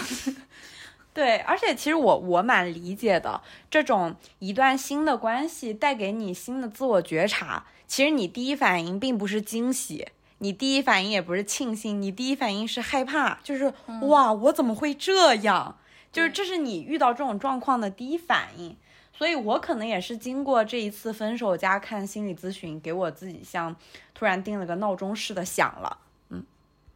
[1.18, 3.42] 对，而且其实我我蛮理解的，
[3.72, 15.80] 这种一段新的关系带给你新的自我觉察，其实你第一反应并不是惊喜，你第一反应也不是庆幸，你第一反应是害怕，就是、哇，我怎么会这样？
[16.12, 18.78] 就是这是你遇到这种状况的第一反应。
[19.12, 23.76] 所以我可能也是经过这一次分手加看心理咨询，给我自己像
[24.14, 25.98] 突然定了个闹钟似的响了。
[26.30, 26.46] 嗯，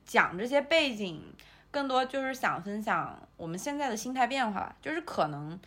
[0.05, 1.23] 讲这些背景，
[1.71, 5.57] 更多就是想分享我们现在的心态变化吧，就是可能，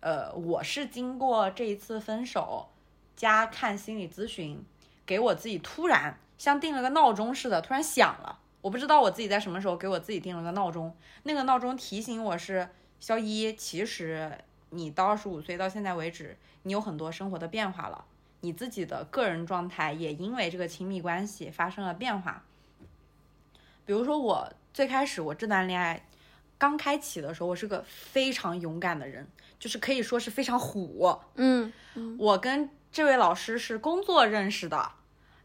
[0.00, 2.68] 呃，我是经过这一次分手
[3.14, 4.64] 加看心理咨询，
[5.04, 8.40] 给我自己突然像定了个闹钟似的，突然响了。
[8.62, 12.66] 我不知道我自己在什么时候给我自己定了个闹钟，那个闹钟提醒我是
[12.98, 14.38] 肖一，其实
[14.70, 18.06] 你到二十五岁到现在为止，你有很多生活的变化了，
[18.40, 22.42] 你自己的个人状态也因为这个亲密关系发生了变化。
[23.84, 26.06] 比如说我最开始我这段恋爱
[26.58, 29.26] 刚开启的时候，我是个非常勇敢的人，
[29.58, 31.18] 就是可以说是非常虎。
[31.34, 31.72] 嗯，
[32.18, 34.92] 我跟这位老师是工作认识的，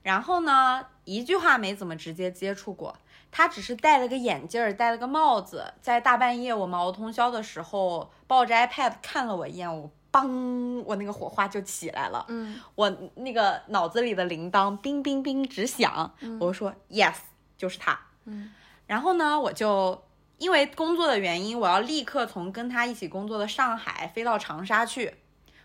[0.04, 2.96] 然后呢，一句话没怎么直接接触过。
[3.32, 12.26] 他只是戴了个眼镜儿，戴了个帽子，在大半夜我们熬通宵的时候，抱着 iPad 看了我一眼，我嘣，我那个火花就起来了。
[12.30, 17.18] 嗯，我那个脑子里的铃铛叮叮叮直响，我说 yes，
[17.56, 18.00] 就是他。
[18.30, 18.54] 嗯，
[18.88, 20.04] 然后呢，我就
[20.38, 25.16] 因为工作的原因，我要立刻从跟他一起工作的上海飞到长沙去。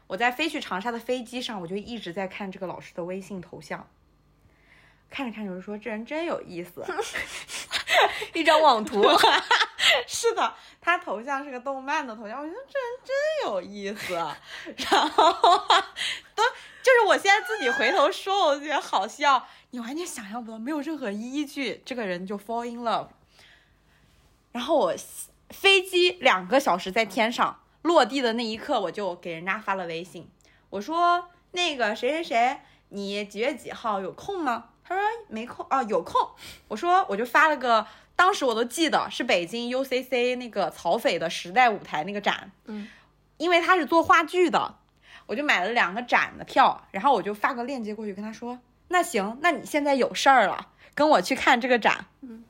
[0.06, 3.88] 我在飞去长沙的飞机上，我就一直在看这个老师的微信头像，
[5.08, 6.84] 看着看着我就说这人真有意思。
[8.34, 9.02] 一张网图。
[10.06, 13.14] 是的，他头像是个动漫的头像，我觉得这人真
[13.50, 14.14] 有意思。
[14.90, 15.32] 然后
[16.34, 16.42] 都
[16.82, 23.08] 就是我现在自己回头说，我觉得好笑，你完全想象不到，没有任何依据，这个人就 fall in love。
[24.52, 24.94] 然后我
[25.50, 30.28] 飞机两个小时在天上落地的那一刻，我就给人家发了微信，
[30.70, 32.60] 我说那个谁谁谁，
[32.90, 34.66] 你几月几号有空吗？
[34.84, 36.20] 他说没空啊，有空。
[36.68, 42.88] 我说我就发了个，当时我都记得是北京 UCC 那个曹斐的时代舞台那个展，嗯，
[43.38, 44.76] 因为他是做话剧的，
[45.26, 48.56] 我就买了两个展的票，然后我就发个链接过去跟他说，
[48.94, 52.06] 那行，那你现在有事儿了，跟我去看这个展。
[52.20, 52.44] 嗯，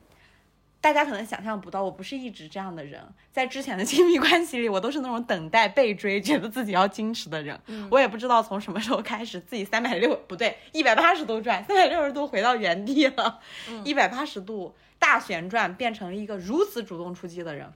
[0.79, 7.59] 大家可能想象不到，我不是一直这样的人，在之前的亲密关系里，我都是那种等待被追，觉得自己要矜持的人。
[7.65, 13.39] 嗯我也不知道从什么时候开始，自己三百六不对，一百八十度转，三百六十度回到原地了，
[13.83, 17.73] 一百八十度大旋转，变成了一个如此主动出击的人。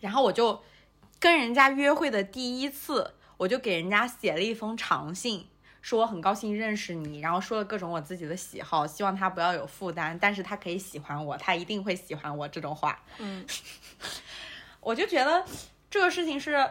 [0.00, 0.60] 然后我就
[1.20, 5.46] 跟人家约会的第一次，我就给人家写了一封长信，
[5.86, 13.00] 说我很高兴认识你，然后说了各种我自己的喜好，希望他不要有负担，但是他可以喜欢我，他一定会喜欢我这种话。
[13.18, 13.46] 嗯，
[14.82, 15.44] 我就觉得
[15.88, 16.68] 这个事情是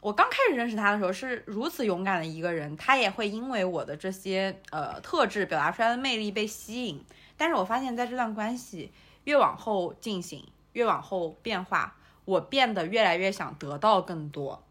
[0.00, 7.02] 我刚开始认识他的时候是如此勇敢的一个人，他也会因为我的这些呃特质表达出来的魅力被吸引。
[7.38, 8.92] 但是我发现在这段关系
[9.24, 11.96] 越往后进行，越往后变化，
[12.26, 14.62] 我变得越来越想得到更多。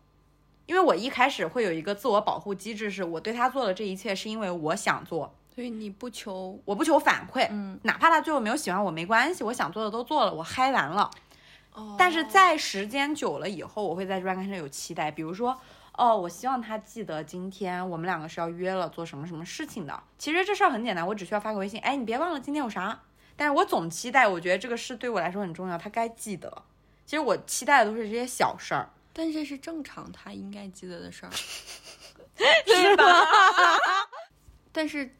[0.67, 11.09] 因为我一开始会有一个自我保护机制，是我对他做的这一切是因为我想做，所以你不求，我不求反馈，嗯，哪怕他最后没有喜欢我没关系，我想做的都做了，我嗨完了。
[11.73, 15.57] 哦但是在时间久了以后，我会在这段关系里有期待，比如说，
[15.93, 20.03] 哦，我希望他记得今天我们两个是要约了做什么什么事情的。
[20.17, 22.99] 其实这事儿很简单，我只需要发个微信，哎，你别忘了今天有啥。
[23.35, 26.63] 但是我总期待，我觉得这个事对我来说很重要，他该记得。
[27.05, 33.03] 其实我期待的都是这些小事儿，但这是正常，他应该记得的事儿， 是吧？
[34.71, 35.11] 但是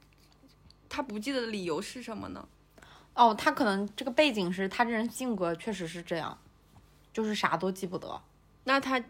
[0.88, 2.48] 他不记得的理由是什么呢？
[3.16, 6.38] 哦，他可能这个背景是他这人性格确实是这样，
[7.12, 8.22] 就是啥都记不得。
[8.64, 9.04] 那他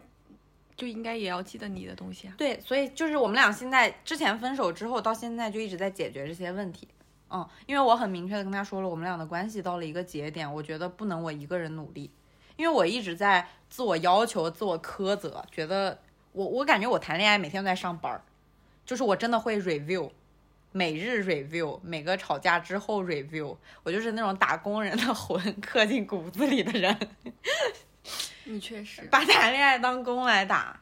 [0.74, 2.32] 就应该也要记得你的东西啊。
[2.38, 6.88] 对，所以就是我们俩现在之前分手之后到现在就一直在解决这些问题。
[7.28, 12.10] 嗯，因为我很明确的跟他说了，我们俩的关系到了一个节点，我觉得不能我一个人努力，
[12.58, 15.96] 因为我一直在自我要求、自我苛责，觉得
[16.32, 18.20] 我我感觉我谈恋爱每天都在上班儿，
[18.84, 20.10] 就是我真的会 review，
[20.72, 26.98] 每日 review，每个吵架之后 review，我就是那种打工人的魂刻进骨子里的人。
[28.44, 30.80] 你确实，把谈恋爱当工来打。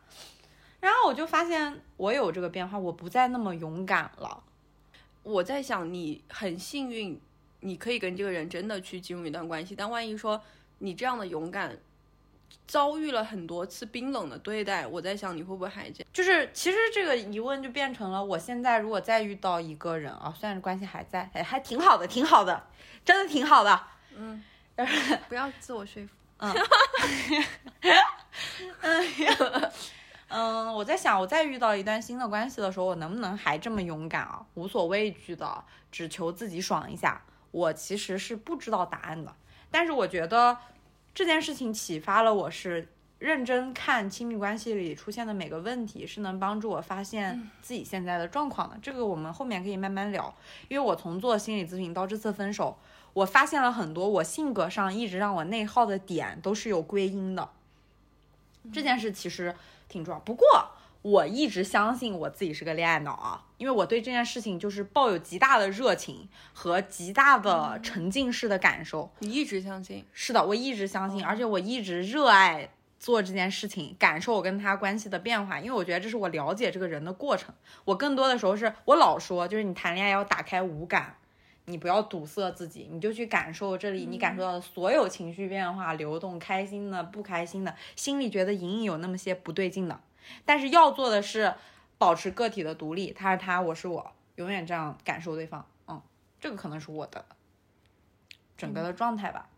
[0.80, 4.42] 然后我就发现我有这个变化，我不再那么勇敢了。
[5.22, 7.20] 我在想，你很幸运，
[7.60, 10.40] 你可以跟这个人真的去进入一段关系，但万一说
[10.78, 11.76] 你这样的勇敢
[12.66, 16.08] 遭遇了很多次冰冷的对待，我在想你会不会还这样？
[16.12, 22.62] 就是其实这个疑问就变成了，我现在如果再遇到一个人啊，虽然关系还在，哎，还挺好的，挺好的，
[23.04, 23.80] 真的挺好的。
[24.14, 24.42] 嗯，
[25.28, 26.12] 不要自我说服。
[30.28, 34.44] 嗯，我在想，我再遇到一段新的关系的时候，我能不能还这么勇敢啊？
[34.54, 37.22] 无所畏惧的，只求自己爽一下。
[37.52, 39.34] 我其实是不知道答案的，
[39.78, 40.56] 但是我觉得
[41.14, 48.78] 这件事情启发了我，是认真看亲密关系里出现的每个问题，是能帮助我发现自己现在的状况的。
[48.80, 50.34] 这个我们后面可以慢慢聊，
[50.68, 52.78] 因为我从做心理咨询到这次分手，
[53.12, 57.50] 我发现了很多我性格上一直让我内耗的点都是有归因的。
[58.72, 59.54] 这件事其实。
[59.88, 60.44] 挺重要，不过
[61.06, 69.08] 我一直相信我自己是个恋爱脑啊，因为我对这件事情就是抱有极大的热情和极大的沉浸式的感受。
[69.20, 70.04] 你一直相信？
[70.12, 77.54] 是的，我一直相信，而且我一直热爱做这件事情，感受我跟他关系的变化，因为我觉得这是我了解这个人的过程。
[77.84, 81.14] 我更多的时候是我老说，就是你谈恋爱要打开五感，
[81.66, 90.00] 你不要堵塞自己，你就去感受这里你感受到的所有情绪变化、流动、开心的、不开心的，心里觉得隐隐有那么些不对劲的。
[90.44, 91.54] 但是要做的是
[91.98, 95.66] 保持个体的独立，他是他，我是我，永远这样感受对方。
[95.88, 96.00] 嗯，
[96.40, 97.24] 这个可能是我的
[98.56, 99.48] 整个的状态吧。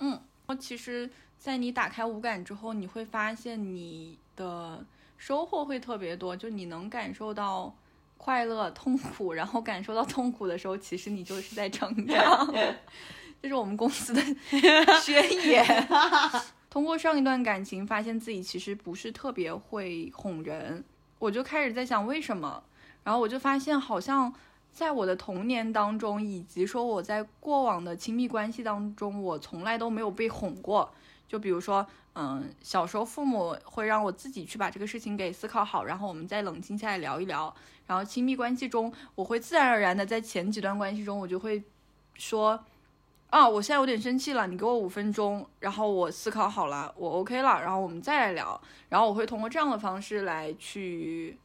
[0.00, 0.20] 嗯，
[0.58, 4.84] 其实，在你打开五感之后，你会发现你的
[5.16, 7.74] 收获会特别多，就你能感受到
[8.16, 12.52] 快乐、痛苦，然后感受到痛苦的时候，其实你就是在成长。
[13.40, 14.20] 这是我们公司的
[15.00, 15.64] 宣言。
[16.70, 20.84] 通过上一段感情，发现自己其实不是特别会哄人，
[21.18, 22.62] 我就开始在想为什么，
[23.02, 24.32] 然后我就发现好像
[24.70, 30.92] 在我的童年当中，以及说我在过往的亲密关系当中，我从来都没有被哄过。
[31.26, 37.54] 就比如说，嗯，小时候父母会让我自己去把这个事情给思考好，然后我们再冷静下来聊一聊。
[37.86, 41.62] 然后亲密关系中，我会自然而然的在前几段关系中，我就会
[42.14, 42.62] 说。
[43.30, 48.58] 啊，我现在有点生气了，你给我五分钟，然后我思考好了，我 OK 了，然后我们再来聊，
[48.88, 51.36] 然后我会通过这样的方式来去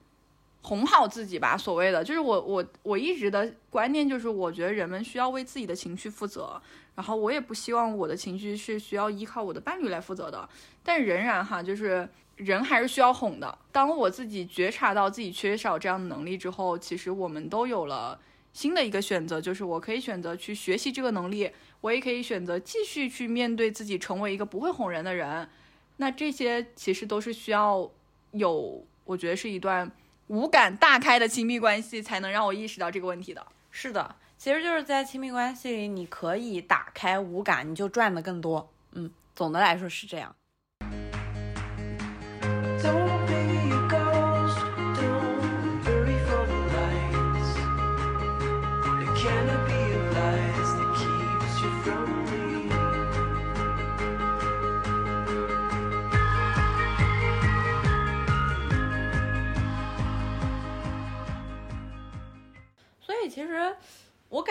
[0.62, 1.58] 哄好自己吧。
[1.58, 6.62] 所谓的就是我我我一直的观念就是，我觉得人们需要为自己的情绪负责，
[6.96, 10.48] 然后我也不希望我的情绪是需要依靠我的伴侣来负责的。
[10.84, 12.08] 但仍然哈，就是
[12.38, 13.58] 人还是需要哄的。
[13.74, 18.18] 当我自己觉察到自己缺少这样的能力之后，其实我们都有了
[18.54, 21.52] 新的一个选择，就是我可以选择去学习这个能力。
[21.84, 25.50] 我也可以选择继续去面对自己，成为一个不会哄人的人。
[25.98, 27.92] 那这些其实都是需要
[28.32, 29.92] 有，我觉得是一段
[30.28, 33.46] 无感大开的亲密关系，才能让我意识到这个问题的。
[33.70, 38.72] 是的，其实就是在亲密关系里，你可以打开无感，你就赚的更多。
[38.94, 40.34] 嗯，总的来说是这样。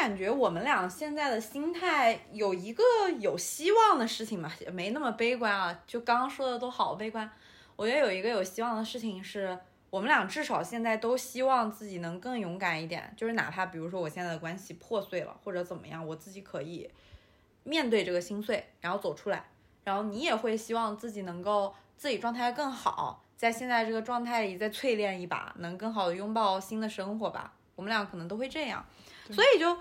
[0.02, 2.82] 感觉我们俩现在的心态有一个
[3.20, 5.80] 有希望的事情吧，也没那么悲观啊。
[5.86, 7.30] 就刚刚说的都好悲观，
[7.76, 9.56] 我觉得有一个有希望的事情是，
[9.90, 13.14] 我们俩至少现在都希望自己能更勇敢一点。
[13.16, 16.90] 就是哪怕比如说我现在的关系破碎了或者怎么样，我自己可以
[17.62, 19.44] 面对这个心碎，然后走出来。
[19.84, 27.52] 然后你也会希望自己能够自己状态更好，在现在这个状态里再淬炼一把，能更好的拥抱新的生活吧。
[27.76, 28.84] 我们俩可能都会这样，
[29.30, 29.74] 所以就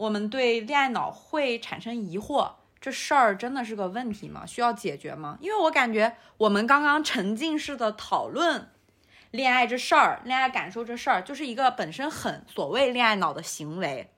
[0.00, 4.46] 我们对恋爱脑会产生疑惑，这事儿真的是个问题吗？
[4.46, 5.36] 需要解决吗？
[5.42, 8.70] 因为我感觉我们刚刚沉浸式的讨论
[9.30, 14.10] 恋爱这事儿，恋爱感受这事儿，就是一个本身很所谓恋爱脑的行为，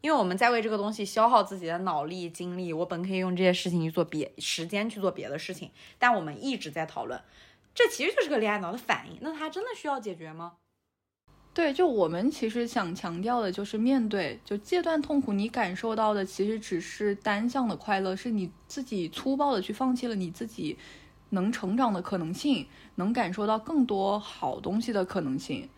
[0.00, 7.20] 因为我们在为这个东西消耗自己的脑力精力，我本可以用这些事情去做别时间去做别的事情，但我们一直在讨论，
[7.74, 10.54] 这其实就是个恋爱脑的反应，那它真的需要解决吗？
[11.58, 20.78] 对，就我们其实想强调的就是面对，就戒断痛苦，你感受到的其实只是单向的快乐，是你自己粗暴的去放弃了你自己
[21.30, 25.68] 能成长的可能性，能感受到更多好东西的可能性。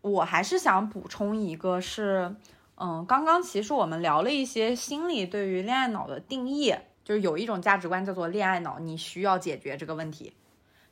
[0.00, 2.34] 我还是想补充一个，是，
[2.76, 10.32] 嗯，刚刚其实我们聊了一些心理对于恋爱脑的定义，就是有一种价值观叫做恋爱脑，你需要解决这个问题。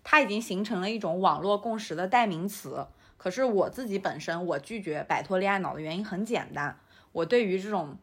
[0.09, 2.87] 它已经形成了一种网络共识的代名词。
[3.17, 6.79] 可是我自己本身，我拒绝摆脱恋爱脑的原因很简单，
[7.11, 7.99] 我对于这种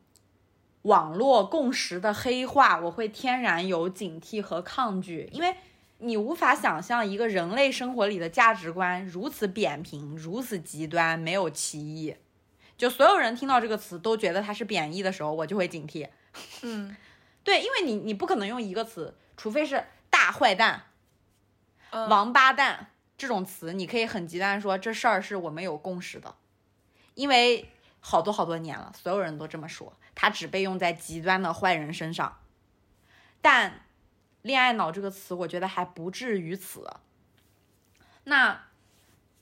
[0.81, 5.55] 网络共识的黑化，我会天然有警惕和抗拒，因为
[5.99, 12.17] 你无法想象一个人类生活里的价值观如此扁平、如此极端，没有歧义。
[12.77, 16.09] 就所有人听到这个词都觉得它是贬义的时候，我就会警惕。
[16.63, 16.93] 嗯，
[17.45, 20.83] 对，因为你你不可能用一个词，除非是大坏蛋、
[22.09, 22.87] 王八蛋
[23.17, 26.35] 这种词，你可以很极端说这事儿是我们有共识的，
[27.13, 27.69] 因为
[27.99, 32.39] 好多好多年了，所有人都这么说，它只被用在极端的坏人身上。
[33.41, 33.81] 但
[34.41, 36.89] “恋爱脑”这个词，我觉得还不至于此。
[38.25, 38.63] 那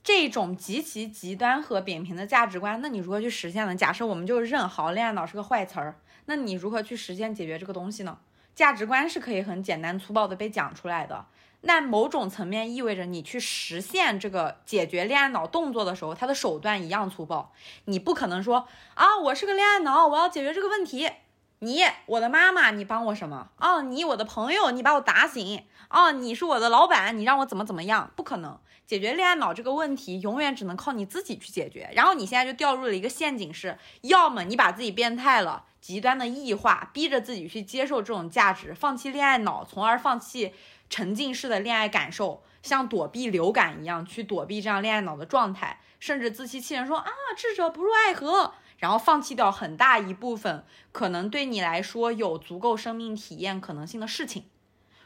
[0.02, 3.74] 这种极其极端和扁平的价值观，那你如何去实现呢？
[3.74, 8.18] 假设我们就认好“恋爱脑”是个坏词儿，那你如何去实现解决这个东西呢？
[8.54, 11.26] 价值观是可以很简单粗暴的被讲出来的，
[11.62, 17.52] 那某种层面意味着你去实现这个解决恋爱脑动作的时候，他的手段一样粗暴。
[17.86, 21.10] 你不可能说啊，我是个恋爱脑，我要解决这个问题。
[21.60, 23.50] 你，我的妈妈，你帮我什么？
[23.58, 25.64] 哦，你，我的朋友，你把我打醒。
[25.90, 28.10] 哦，你是我的老板，你让我怎么怎么样？
[28.16, 31.88] 不可能解决恋爱脑这个问题，永远只能靠你自己去解决。
[31.94, 40.52] 然后你现在就掉入了一个陷阱是，要么你把自己变态了，极端的异化，逼着自己去接受这种价值，放弃恋爱脑，从而放弃
[40.92, 48.52] 沉浸式的恋爱感受，像躲避流感一样去躲避这样恋爱脑的状态，甚至自欺欺人说啊，智者不入爱河。
[48.76, 54.44] 然后放弃掉很大一部分可能对你来说有足够生命体验可能性的事情。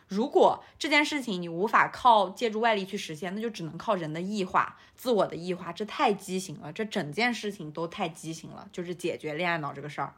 [0.09, 10.14] 如果这件事情你无法靠借助外力去实现，那就只能靠人的异化、自我的异化，这太畸形了，这整件事情都太畸形了，就是解决恋爱脑这个事儿。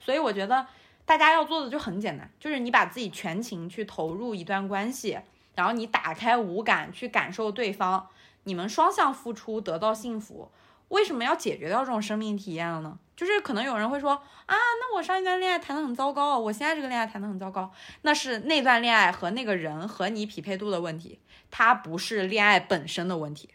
[0.00, 0.66] 所以我觉得
[1.04, 5.18] 大家要做的就很简单，就是你把自己全情去投入一段关系，
[5.54, 8.08] 然后你打开五感去感受对方，
[8.44, 10.50] 你们双向付出得到幸福。
[10.88, 12.98] 为什么要解决掉这种生命体验了呢？
[13.16, 17.72] 就是可能有人会说啊，那我上一段恋爱谈的很糟糕，我现在这个恋爱谈的很糟糕，
[18.02, 21.18] 那是那段恋爱和那个人和你匹配度的问题，
[21.50, 23.48] 它不是恋爱本身的问题。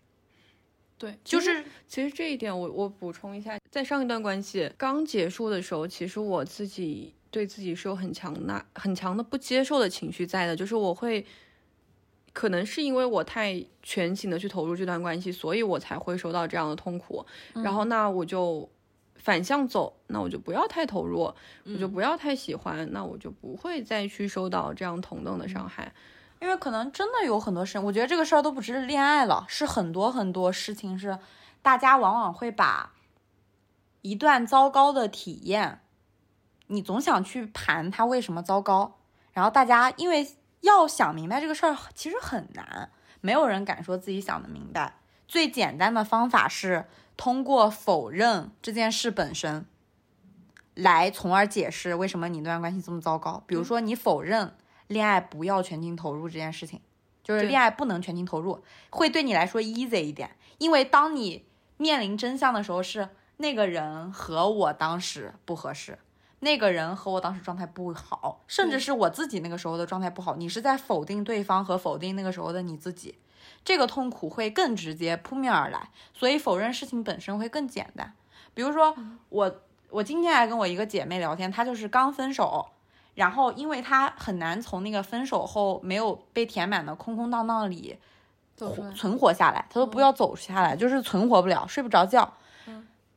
[0.98, 11.26] 对，就是其实这一点我我补充一下，在上一段关系刚结束的时候，其实我自己对自己是有很强大很强的不接受的情绪在的，就是我会，
[12.34, 17.26] 可能是因为我太全情的去投入这段关系，所以我才会受到这样的痛苦。
[17.54, 18.70] 然后那我就
[19.16, 21.34] 反向走，那我就不要太投入，
[21.66, 25.94] 我就不要太喜欢，那我就不会再去受到这样同等的伤害。
[26.40, 31.18] 因为可能真的有很多事，我觉得这个事儿都不只是恋爱了，是很多很多事情是
[31.64, 32.94] 大家往往会把
[34.04, 35.82] 一段糟糕的体验，
[36.68, 39.00] 你总想去盘它为什么糟糕，
[39.34, 40.28] 然后大家因为
[40.62, 42.92] 要想明白这个事儿其实很难，
[43.22, 45.00] 没有人敢说自己想的明白。
[45.28, 46.86] 最简单的方法是
[47.18, 49.66] 通过否认这件事本身，
[50.74, 53.44] 来从而解释为什么你那段关系这么糟糕。
[53.46, 54.56] 比如说，你否认
[54.88, 56.82] 恋爱不要全情投入这件事情，
[57.24, 60.32] 就是恋爱不能全情投入，会对你来说 easy 一点。
[60.60, 61.46] 因为当你
[61.78, 66.00] 面临真相的时候，是那个人和我当时不合适，
[66.40, 70.36] 那个人和我当时状态不好，甚至是我自己那个时候的状态不好。
[70.36, 73.16] 你是在否定对方和否定那个时候的你自己，
[73.66, 78.14] 这个痛苦会更直接扑面而来，所以否认事情本身会更简单。
[78.54, 78.96] 比如说
[79.30, 79.56] 我，
[79.90, 82.68] 我今天还跟我一个姐妹聊天，她就是刚分手。
[83.16, 87.98] 然后，因为她很难从那个分手后没有被填满的空空荡荡里
[88.56, 92.32] 走存活下来，她都不要走下来，就是存活不了，睡不着觉。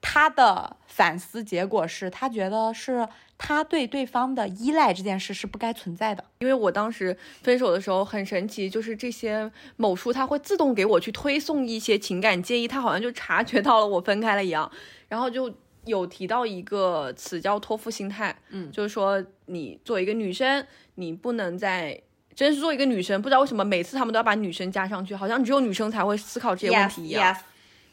[0.01, 6.24] 她的反思结果是，他觉得是他对对方的依赖这件事是不该存在的。
[6.40, 14.70] 因为我当时分手的时候很神奇，就是这些某书它会自动给我去推送一些情感建议，它好像就察觉到了我分开了一样，
[15.09, 15.53] 然后就
[15.84, 22.01] 有提到一个词叫托付心态，嗯就是说你作为一个女生，你不能在。
[22.32, 27.34] 真是作为一个女生，不知道为什么每次他们都要把女生加上去，好像只有女生才会思考这些问题一样。
[27.34, 27.40] Yes, yes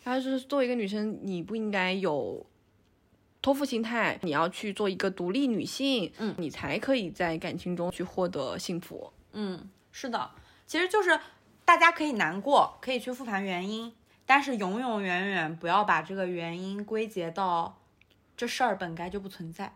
[0.08, 2.46] 他就是作为一个女生，你不应该有
[3.42, 9.12] 托付心态，你要去做一个独立女性，嗯你才可以在感情中去获得幸福。
[9.34, 10.32] 嗯，是的，
[10.66, 11.20] 其实就是
[11.66, 13.94] 大家可以难过，可以去复盘原因，
[14.26, 17.78] 但是永永远远不要把这个原因归结到
[18.38, 19.74] 这事儿本该就不存在，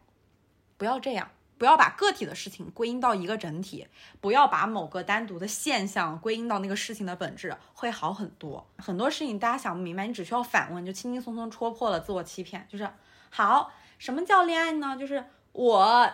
[0.77, 1.29] 不要这样。
[1.61, 3.87] 不要把个体的事情归因到一个整体，
[4.19, 8.65] 不要把某个单独的现象归因到那个事情的本质，会好很多。
[8.79, 12.65] 很多事情大家想不明白，你只需要反问，就轻轻松松戳破了自我欺骗。
[12.67, 12.89] 就是
[13.29, 14.97] 好，什么叫恋爱呢？
[14.97, 16.11] 就是我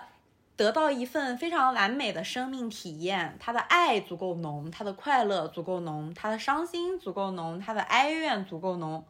[0.58, 9.06] 得到一份非常完美的生命体验，他的爱足够浓，他的快乐足够浓，他的伤心足够浓，他的哀怨足够浓。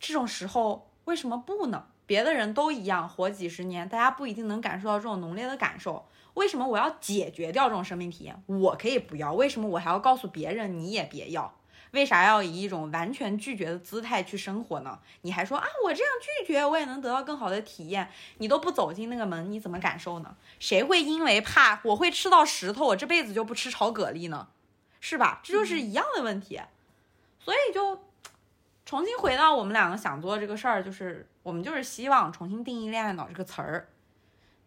[0.00, 1.88] 这种时候为什么不呢？
[2.06, 6.06] 别的人都一样活几十年，大家不一定能感受到这种浓烈的感受。
[6.34, 8.42] 为什么我要解决掉这种生命体验？
[8.46, 11.52] 我可以不要，为什么我还要告诉别人你也别要？
[11.92, 14.98] 为啥要以一种完全拒绝的姿态去生活呢？
[15.22, 18.10] 你还说啊，我这样拒绝，我也能得到更好的体验。
[18.38, 20.36] 你都不走进那个门，你怎么感受呢？
[20.58, 24.48] 谁会因为怕我会吃到石头，我这辈子就不吃炒蛤蜊呢？
[25.00, 25.40] 是吧？
[25.42, 26.60] 这就是一样的问题。
[27.38, 28.04] 所以就
[28.84, 33.88] 重新回到我们两个想做这个事儿，就是我们就是希望重新定义“恋爱脑”这个词儿。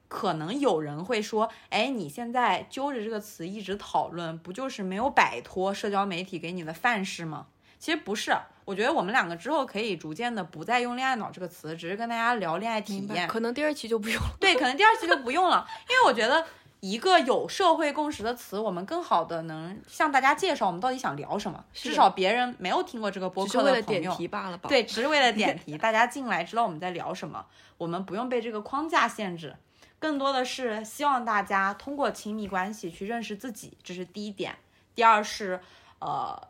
[0.07, 7.47] 可能有人会说，哎，你现在揪着这个词一直讨论，不就是没有摆脱社交媒体给你的范式吗？
[7.79, 13.27] 其实不是，我觉得我们两个之后可以逐渐的不再用“恋爱脑”这个词，只是跟大家聊恋爱体验。
[13.27, 14.37] 可能第二期就不用了。
[14.39, 16.47] 对，可能第二期就不用了，因为我觉得
[16.79, 21.63] 一个有社会共识的词，我们更好的能向大家介绍我们到底想聊什么。
[21.73, 24.69] 至少别人没有听过这个播客的朋友，罢了吧？
[24.69, 27.45] 对，只是为了点 题，大家进来知道我们在聊什么，
[27.77, 29.55] 我们不用被这个框架限制。
[29.99, 34.55] 更多的是希望大家通过亲密关系去认识自己，这是第一点。
[34.95, 35.59] 第二是，
[35.99, 36.47] 呃，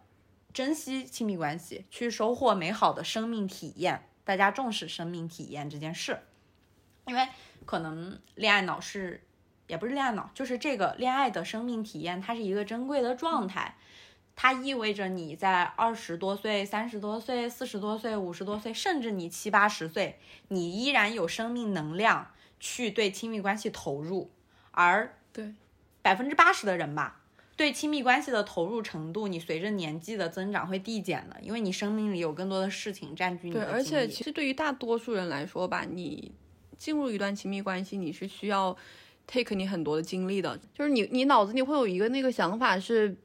[0.54, 4.06] 珍惜亲密关系，去收获美好的生命体验。
[4.24, 6.20] 大家重视生命体验这件事，
[7.08, 7.28] 因为
[7.66, 9.24] 可能恋爱脑是，
[9.70, 13.78] 也不是恋爱脑，就是这个恋爱的生命体验，它是一个珍贵的状态。
[14.36, 22.32] 它意味着你在二十多岁、三十多岁、四十多岁、五十多岁，甚至你七八十岁，你依然有生命能量。
[22.62, 24.30] 去对亲密关系投入，
[24.72, 25.54] 而对
[26.02, 27.22] 百分之八十的人吧，
[27.56, 36.34] 对亲密关系的投入程度，你随着年纪的增长会递减的，因为你生命里有更多的事情占据你的对，而且其实对于大多数人来说吧，你
[36.78, 38.76] 进入一段亲密关系，你是需要
[39.30, 43.16] take 你很多的精力的，就是你你脑子里会有一个那个想法是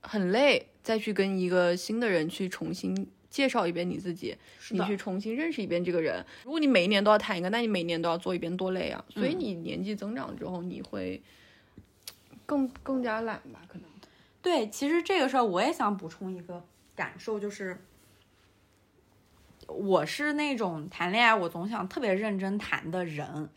[0.00, 3.08] 很累，再去跟一个新的人去重新。
[3.28, 4.34] 介绍一遍你自己，
[4.70, 6.24] 你去重新认识一遍这个人。
[6.44, 9.04] 如果你每一年都要谈一个，那你每年都要做一遍，多累啊！
[9.10, 11.20] 所以你年纪增长之后，你会
[12.46, 13.60] 更更加懒吧？
[13.68, 13.90] 可能。
[14.40, 16.64] 对，其实这个事儿我也想补充一个
[16.94, 17.76] 感受，就是
[19.66, 23.50] 我是那种谈恋爱我总想特别认真谈的人，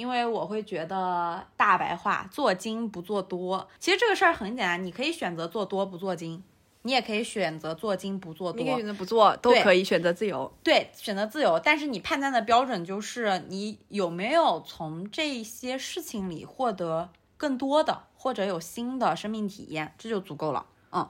[0.00, 3.68] 因为我会觉得大白话做精不做多。
[3.78, 6.42] 其实这个事儿很简单，你可以选择做多不做精。
[6.82, 10.50] 你也可以选择做精不做多，你可以选择不做，都可以选择自由。
[10.64, 20.64] 对，选择自由，但是你判断的标准就是你有没有从这些事情里获得更多的或者有新的生命体验，这就足够了。
[20.92, 21.06] 嗯，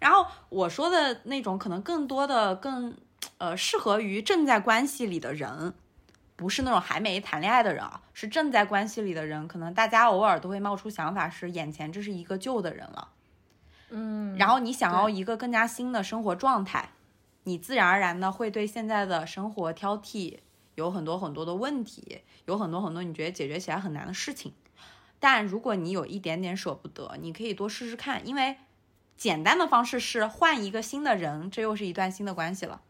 [0.00, 2.96] 然后我说的那种可能更多的更
[3.38, 5.72] 呃适合于正在关系里的人，
[6.42, 13.10] 不是那种还没谈恋爱的人啊，是正在关系里的人，可能大家偶尔都会冒出想法是眼前这是一个旧的人了。
[13.90, 16.88] 嗯，然后你想要一个更加新的生活状态，
[17.44, 20.38] 你自然而然的会对现在的生活挑剔，
[20.74, 24.52] 有很多很多的问题，有很多很多你觉得解决起来很难的事情。
[25.20, 28.56] 但如果你有一点点舍不得，你可以多试试看，因为
[29.16, 32.80] 简单的方式是换一个新的人，这又是一段新的关系了。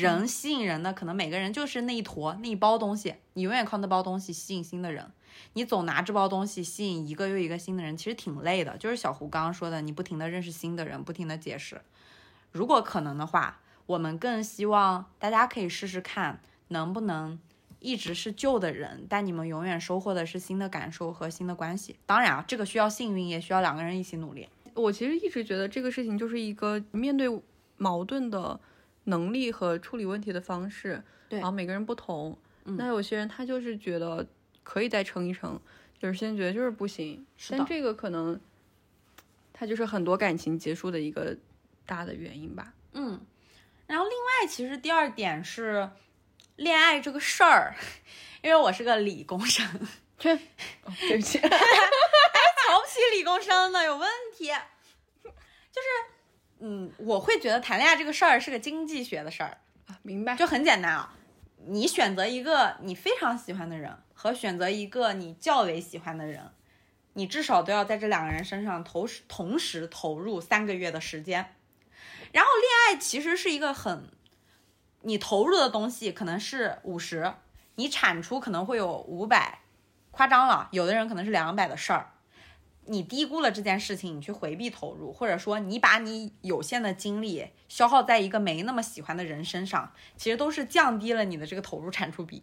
[0.00, 5.10] 人吸引人的可能每个人就是那一坨那一包东西，你永远靠那包东西吸引新的人。
[5.52, 8.76] 你总拿这包东西吸引一个又一个新的人，其实挺累的。
[8.78, 11.80] 就是小胡刚刚说的，你不停的认识新的人，不停的解释。
[12.52, 17.38] 如果可能的话，我们更希望大家可以试试看，能不能
[17.80, 21.96] 一直是旧的人，但你们永远收获的是新的感受和新的关系。
[22.06, 24.48] 当然啊，这个需要幸运，也需要两个人一起努力。
[24.74, 27.28] 我其实一直觉得这个事情就是一个面对
[27.76, 28.58] 矛盾的
[29.06, 31.02] 能力和处理问题的方式。
[31.28, 32.38] 对，然后每个人不同。
[32.62, 34.24] 那有些人他就是觉得。
[34.68, 35.60] 可以再撑一撑，
[35.96, 38.40] 就是现在觉得就是不行，但这个可能，
[39.52, 41.36] 他就是很多感情结束的一个
[41.86, 42.74] 大的原因吧。
[42.90, 43.24] 嗯，
[43.86, 45.88] 然后另外其实第二点是
[46.56, 47.76] 恋爱这个事儿，
[48.42, 49.64] 因为我是个理工生，
[50.18, 50.42] 对不
[51.22, 51.56] 起，还瞧
[52.80, 54.46] 不起理工生呢，有问题。
[54.50, 55.88] 就是，
[56.58, 60.34] 嗯，我会觉得谈恋爱这个事儿是个经济学的事儿啊，明白？
[60.36, 61.12] 就很简单啊，
[61.66, 63.96] 你选择一个你非常喜欢的人。
[64.18, 66.50] 和选择一个你较为喜欢的人，
[67.12, 71.54] 你至少都要在这两个人身上投同时投入三个月的时间。
[72.32, 74.08] 然后恋爱其实是一个很，
[75.02, 77.34] 你投入的东西可能是五十，
[77.74, 79.60] 你产出可能会有五百，
[80.10, 82.14] 夸张了，有的人可能是两百的事儿。
[82.86, 92.42] 你低估了这件事情，你去回避投入，或者说你把你有限的精力消耗在一个没那么喜欢的人身上，其实都是降低了你的这个投入产出比。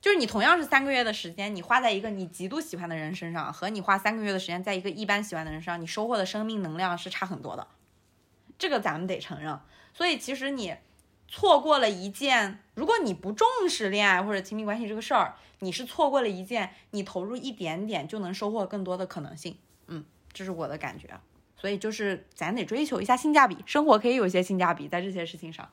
[0.00, 7.66] 就是你同样是三个月的时间，你花在一个你极度喜欢的人身上，和你花三个月的时间在一个一般喜欢的人身上，你收获的生命能量是差很多的，
[8.58, 9.60] 这个咱们得承认。
[9.92, 10.74] 所以其实你
[11.32, 19.56] 错过了一件，如果你不重视恋爱或者亲密关系这个事儿，你是错过了一件你投入一点点就能收获更多的可能性。
[19.86, 21.08] 嗯，这是我的感觉。
[21.56, 25.68] 所以就是咱得追求一下性价比，生活可以有一些性价比在这些事情上。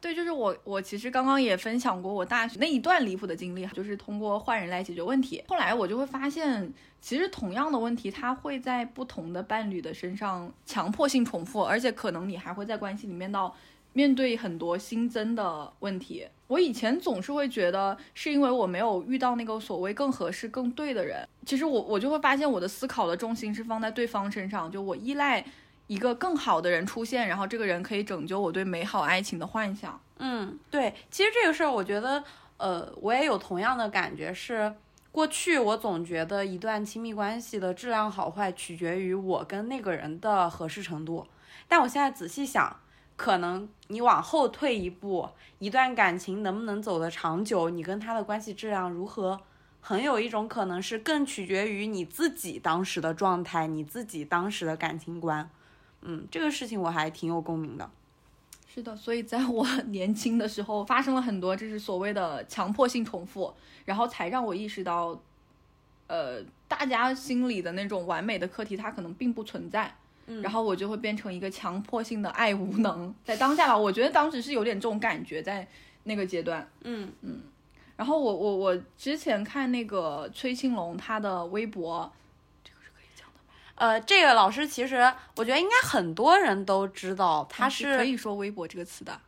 [0.00, 5.44] 对，就是我，我其实刚刚也分享过我大学那一段离谱的经历，就是通过换人来解决问题。
[5.48, 13.54] 后来我就会发现，其实同样的问题，它会在不同的伴侣的身上强迫性重复，而且可能你还会在关系里面到。
[13.94, 21.26] 面对很多新增的问题，我以前总是会觉得是因为我没有遇到那个所谓更合适、更对的人。
[21.46, 25.44] 其实我我就会发现我的思考的重心是放在对方身上，就我依赖
[25.86, 30.00] 一个更好的人出现，然后这个人可以拯救我对美好爱情的幻想。
[30.18, 32.24] 嗯，对，其实这个事儿我觉得，
[32.56, 34.74] 呃，我也有同样的感觉，是
[35.12, 41.24] 过去我总觉得一段亲密关系的质量好坏取决于我跟那个人的合适程度，
[41.68, 42.76] 但我现在仔细想。
[43.16, 49.40] 可能你往后退一步，一段感情能不能走得长久，你跟他的关系质量如何，
[49.80, 55.48] 很有一种可能是更取决于你自己当时的状态，你自己当时的感情观。
[56.02, 57.90] 嗯，这个事情我还挺有共鸣的。
[58.66, 63.54] 是的，所以在我年轻的时候发生了很多，就是所谓的强迫性重复，
[63.84, 65.16] 然后才让我意识到，
[66.08, 69.96] 呃，大家心里的那种完美的课题，它可能并不存在。
[70.42, 75.66] 然后我就会变成一个强迫性的爱无能，在当下吧，我觉得当时是有点这种感觉，在
[76.04, 77.42] 那个阶段，嗯嗯。
[77.96, 82.12] 然后我我我之前看那个崔庆龙他的微博，
[82.64, 83.54] 这个是可以讲的吗？
[83.76, 84.96] 呃，这个老师其实
[85.36, 89.20] 我觉得应该很多人都知道，他是可以说微博这个词的。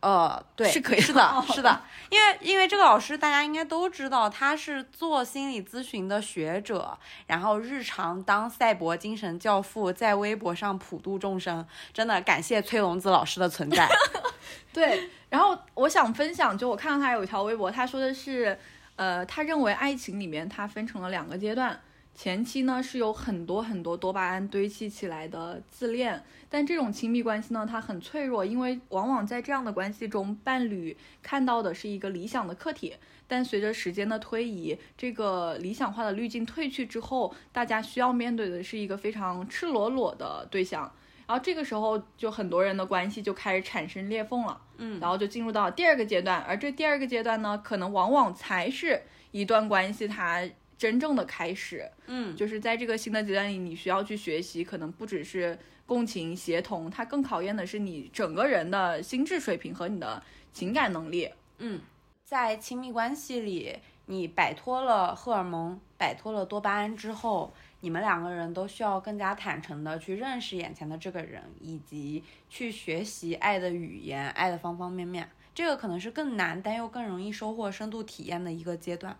[0.00, 13.86] 呃，对，是可以，是的，是的，因为因为这个老师大家应该都知道，他是做心理咨询的学者，然后日常当赛博精神教父，在微博上普度众生，真的感谢崔龙子老师的存在。
[14.72, 18.58] 对，然后我想分享，就我看到他有一条微博，他说的是，
[18.96, 21.78] 呃，他认为爱情里面它分成了两个阶段。
[22.22, 32.94] 前期呢是有很多很多多巴胺堆砌起来的自恋，但这种亲密关系呢，它很脆弱，因为往往在这样的关系中，伴侣看到的是一个理想的客体，
[33.26, 40.82] 但随着时间的推移，这个理想化的滤镜褪去之后，大家需要面对的是一个非常赤裸裸的对象，
[41.26, 50.46] 然后这个时候就很多人的关系就开始产生裂缝了，嗯，然后就进入到第二个阶段，而这第二个阶段呢，可能往往才是一段关系它。
[50.80, 60.22] 真正的开始，嗯，就是在这个新的阶段里，你需要去学习，可能不只是共情协同，它更考验的是你整个人的心智水平和你的
[60.54, 61.28] 情感能力。
[61.58, 61.82] 嗯，
[62.24, 63.76] 在亲密关系里，
[64.06, 75.28] 你摆脱了荷尔蒙，摆脱了多巴胺之后，你们两个人都需要更加坦诚的去认识眼前的这个人，以及去学习爱的语言，爱的方方面面。
[75.54, 79.14] 这个可能是更难，但又更容易收获深度体验的一个阶段。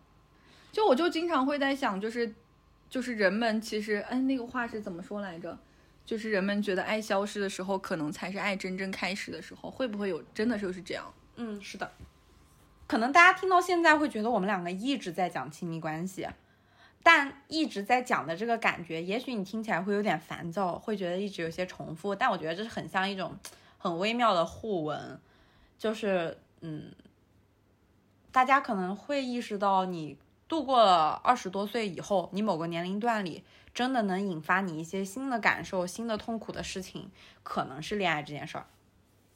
[0.72, 2.32] 就我就经常会在想，就是，
[2.88, 5.58] 就是人们其实，哎，那个话是怎么说来着？
[6.06, 9.70] 就是人们觉得爱消失的时候，可能才是爱真正开始的时候。
[9.70, 11.12] 会不会有真的就是这样？
[11.36, 11.90] 嗯，是的。
[12.86, 16.26] 可能大家听到现在会觉得我们两个一直在讲亲密关系，
[17.02, 22.14] 但一直在讲的这个感觉，也许你听起来会有点烦躁，会觉得一直有些重复。
[22.14, 23.36] 但我觉得这是很像一种
[23.78, 25.20] 很微妙的互文，
[25.78, 26.92] 就是，嗯，
[28.32, 30.16] 大家可能会意识到你。
[30.51, 37.09] 度过了二十多岁以后，你某个年龄段里真的能引发你一些新的感受、新的痛苦的事情，
[37.44, 38.66] 可能是恋爱这件事儿。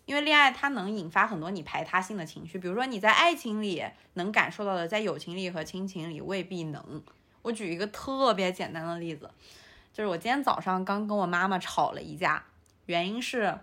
[0.06, 3.84] 因为恋爱它能引发很多你排他性的情绪，比如说你在爱情里
[4.14, 7.00] 能感受到的，在友情里和亲情里未必能。
[7.42, 9.30] 我举一个特别简单的例子，
[9.92, 12.42] 就是我今天早上刚跟我妈妈吵了一架，
[12.86, 13.60] 原因是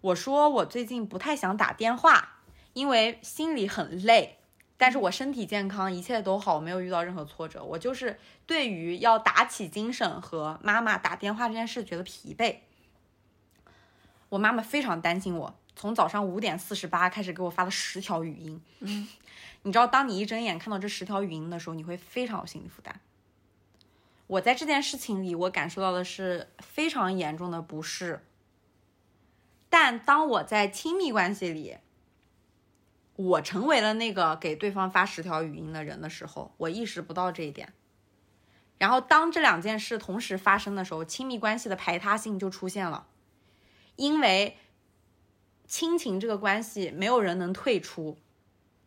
[0.00, 2.36] 我说我最近不太想打电话，
[2.74, 4.36] 因为心里很累。
[4.80, 7.62] 但是我身体健康，一切都好，没有遇到任何挫折。
[7.62, 12.60] 我就是对于要打起精神和妈妈打电话这件事觉得疲惫。
[14.30, 18.58] 我妈妈非常担心我，从早上五点四十八开始给我发了十条语音。
[18.78, 19.06] 嗯，
[19.64, 22.98] 你知道，当你一睁眼看到这十条语音的时候，你会非常有心理负担。
[24.28, 28.24] 我在这件事情里，我感受到的是非常严重的不适。
[29.68, 31.76] 但当我在亲密关系里，
[33.26, 37.72] 我成为了那个给对方发十条语音的人的时候，我意识不到这一点。
[38.78, 43.06] 然后当这两件事同时发生的时候，亲密关系的排他性就出现了。
[43.96, 44.56] 因为
[45.66, 48.16] 亲情这个关系没有人能退出，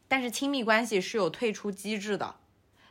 [0.08, 2.36] 但是亲密关系是有退出机制的。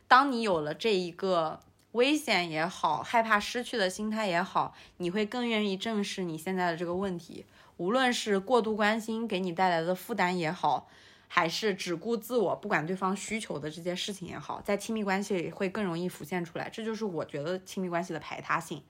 [0.07, 1.59] 当你有了这一个
[1.91, 7.45] 危险也好，害怕失去的心态也好，你会更愿意正视你现在的这个问题。
[7.75, 10.87] 无论是过度关心给你带来的负担也好，
[11.35, 16.69] 还是只顾自我不管对方需求的这些事情也好，在亲密关系里会更容易浮现出来。
[16.69, 18.83] 这就是我觉得亲密关系的排他性，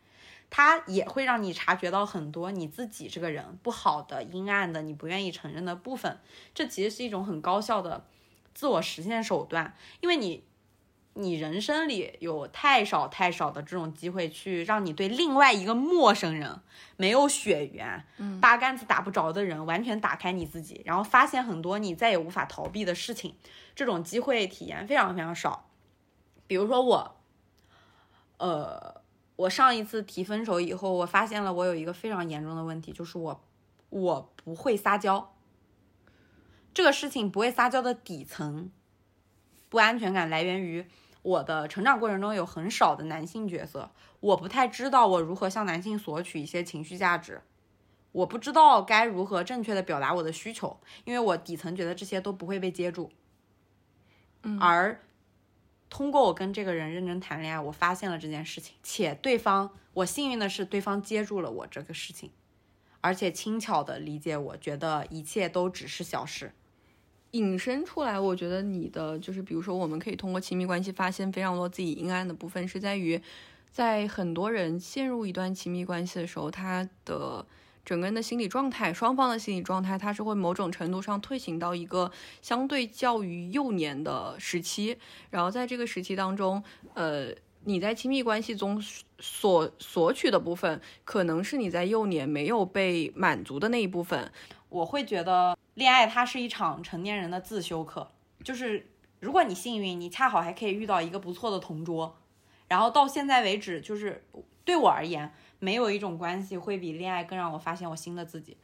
[0.50, 6.20] 它也会让你察觉到很多你自己这个人不好的、阴暗的、你不愿意承认的部分。
[6.54, 8.06] 这其实是一种很高效的
[8.54, 10.44] 自我实现手段，因为你。
[11.16, 16.60] 你人生里有太少太少的这种机会，去让你对另外一个陌生人、
[16.98, 18.04] 没有血缘、
[18.42, 23.36] 八竿子打不着的人完全打开你自己，然后发现很多你再也无法逃避的事情。
[23.76, 25.70] 这种机会体验非常非常少。
[26.48, 27.16] 比如说我，
[28.38, 29.02] 呃，
[29.36, 33.44] 我上一次提分手以后，我发现了我有一个非常严重的问题，就是我
[33.90, 35.36] 我不会撒娇。
[36.74, 38.72] 这个事情不会撒娇的底层
[39.70, 40.88] 不安全感来源于。
[41.24, 47.42] 我的成长过程中有很少的男性角色，我不太知道我如何向男性索取一些情绪价值，
[48.12, 53.10] 我不知道该如何正确的表达我的需求，因为我底层觉得这些都不会被接住。
[54.44, 55.02] 嗯，而
[55.90, 62.32] 通过我跟这个人认真谈恋爱，我发现了这件事情，且对方，我幸运的是对方接住了我这个事情，
[63.00, 66.54] 而且轻巧的理解我，觉得一切都只是小事。
[67.34, 73.20] 引申出来，我觉得你的就是，比如说，我们可以通过亲密关系发现非常多自己阴暗的部分，是在于，
[73.72, 77.44] 在很多人陷入一段亲密关系的时候，他的
[77.84, 82.12] 整个人的心理状态，双方的心理状态，他是会某种程度上退行到一个
[82.44, 84.96] 相对较于幼年的时期，
[85.32, 86.64] 然后在这个时期当中，
[86.94, 87.30] 呃，
[87.64, 88.80] 你在亲密关系中
[89.18, 94.32] 所索取的部分，可能是你在幼年没有被满足的那一部分。
[94.70, 98.12] 我会觉得恋爱它是一场成年人的自修课，
[98.44, 102.16] 就是如果你幸运，你恰好还可以遇到一个不错的同桌，
[102.68, 104.24] 然后到现在为止，就是
[104.64, 108.58] 对我而言，没有一种关系会比恋爱更让我发现我新的自己，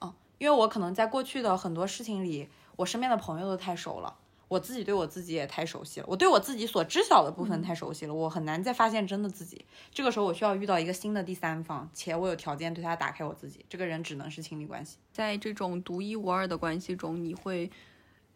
[0.00, 4.18] 嗯，因为我可能在过去的很多事情里，我身边的朋友都太熟了。
[4.52, 9.64] 我自己对我自己也太熟悉了，我对我自己所知晓的部分太熟悉了，我很难再发现真的自己。
[9.90, 13.64] 这个时候，我需要遇到一个新的第三方，且我有条件对他打开我自己。
[13.66, 14.98] 这个人只能是亲密关系。
[15.10, 17.70] 在这种独一无二的关系中，你会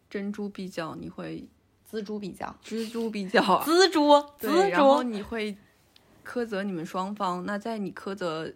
[0.09, 1.47] 珍珠比较，你会
[1.91, 5.55] 锱铢比较，锱铢比较， 锱铢，对，然后你会
[6.25, 7.45] 苛责你们双方。
[7.45, 8.51] 那在你苛责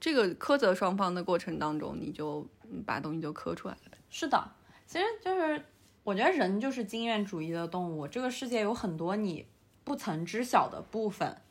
[0.00, 2.44] 这个苛责双方的过程当中，你就
[2.84, 3.96] 把东西就磕出来了。
[4.10, 4.50] 是的，
[4.84, 5.62] 其实就是。
[6.06, 9.48] 我觉得人就是经验主义的动物，这个世界有很多你
[9.82, 11.42] 不曾知晓的部分。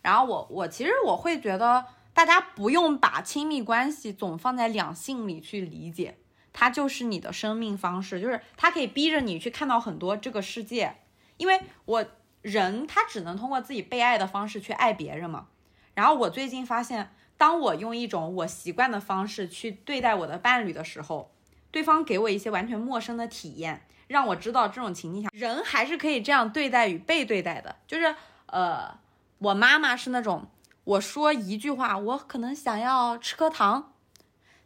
[0.00, 1.84] 然后我我其实我会觉得，
[2.14, 6.18] 大家不用把亲密关系总放在两性里去理解，
[6.52, 10.98] 它就是你的生命方式，就是它可以逼着你去看到很多这个世界。
[11.36, 12.06] 因为我
[12.42, 15.48] 人他只能通过自己被爱的方式去爱别人嘛。
[15.94, 21.32] 然后我最近发现，当我用一种我习惯的方式去对待我的伴侣的时候，
[21.72, 23.82] 对方给我一些完全陌生的体验。
[24.06, 27.76] 让我知道这种情境下，人还是可以这样对待与被对待的。
[27.86, 28.14] 就是，
[28.46, 28.98] 呃，
[29.38, 30.48] 我妈妈是那种，
[30.84, 33.92] 我说一句话，我可能想要吃颗糖，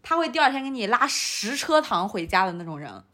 [0.03, 3.05] 她会第二天给你拉十车糖回家的那种人。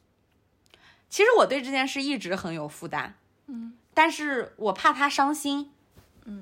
[1.08, 3.14] 其实我对这件事一直很有负担，
[3.46, 5.70] 嗯，但是我怕她伤心，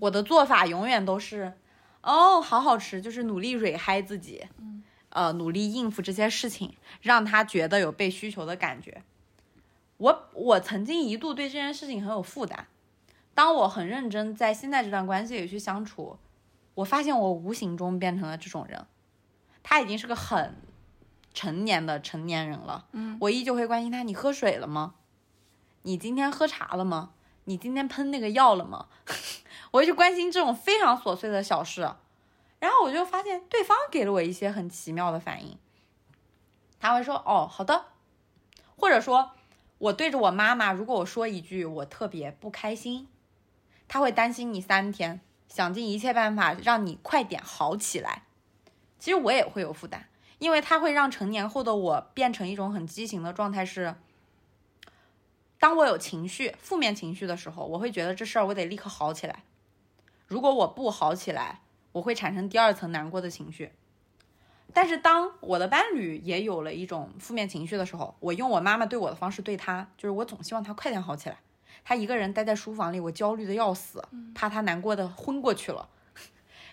[0.00, 1.52] 我的做法永远都是，
[2.00, 9.02] 哦，好好吃，就是努力蕊嗨自己，嗯，呃，努力应付这些事情，让他觉得有被需求的感觉。
[9.96, 12.66] 我我曾经一度对这件事情很有负担，
[13.32, 16.18] 当我很认真在现在这段关系里去相处，
[16.74, 18.86] 我发现我无形中变成了这种人，
[19.62, 20.56] 他已经是个很
[21.32, 24.94] 成年的成年人了，嗯，我依旧会关心他，你喝水了吗？
[25.82, 27.12] 你今天喝茶了吗？
[27.44, 28.88] 你今天喷那个药了吗？
[29.70, 31.82] 我会去关心这种非常琐碎的小事，
[32.58, 35.56] 然后我就发现对方给了我一些很奇妙的反应，
[36.80, 37.84] 他会说哦好的，
[38.76, 39.30] 或者说。
[39.84, 43.06] 我对着我妈妈，如果我说一句我特别不开心，
[43.86, 48.22] 她会担心你三天，想尽一切办法让你快点好起来。
[48.98, 50.08] 其实我也会有负担，
[50.38, 53.62] 因为它会让成年后的我变成一种很畸形的状态。
[53.66, 53.94] 是，
[55.58, 59.42] 当我有情绪、负面情绪的时候，我会觉得这事儿我得立刻好起来。
[60.26, 61.60] 如果我不好起来，
[61.92, 63.72] 我会产生第二层难过的情绪。
[64.72, 71.38] 但是当我的伴侣也有了一种负面情绪的时候，我用我妈妈对我的方式对他，就是我总希望他快点好起来。
[71.84, 74.02] 他一个人待在书房里，我焦虑的要死，
[74.34, 75.88] 怕他难过的昏过去了。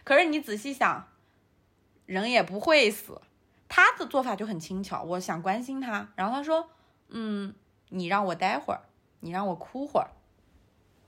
[0.03, 1.07] 可是你仔细想，
[2.05, 3.21] 人也不会死。
[3.67, 6.69] 他的做法就很轻巧，我想关心他，然后他说
[7.09, 7.53] ：“嗯，
[7.89, 8.81] 你让我待会儿，
[9.19, 10.11] 你让我哭会儿，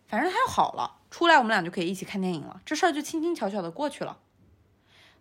[0.08, 1.00] 反正他就好了。
[1.10, 4.20] 出来我们俩就可以一起看电影了，这事儿就轻轻巧巧的过去了。”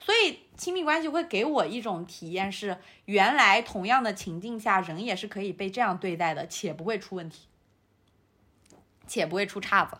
[0.04, 7.46] 所以亲密关系会给我一种体验是，原来同样的情境下，人也是可以被这样对待的，且不会出问题，
[9.06, 9.98] 且不会出岔子。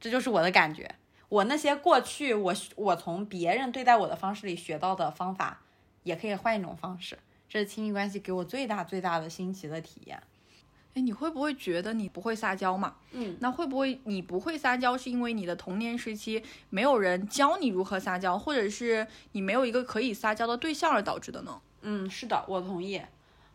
[0.00, 0.94] 这就是我的感觉。
[1.28, 5.60] 我那些过去我我从别人对待我的方式里学到的方法，
[6.04, 7.18] 也可以换一种方式。
[7.48, 10.22] 这是亲密关系给我最大最大的新奇的体验。
[10.98, 12.96] 哎，你会不会觉得你不会撒娇嘛？
[13.12, 21.60] 嗯，那会不会你不会撒娇是因为你的童年时期没有人教你如何撒娇，或者是你没有一个可以撒娇的对象而导致的呢？
[21.82, 23.00] 嗯，是的，我同意。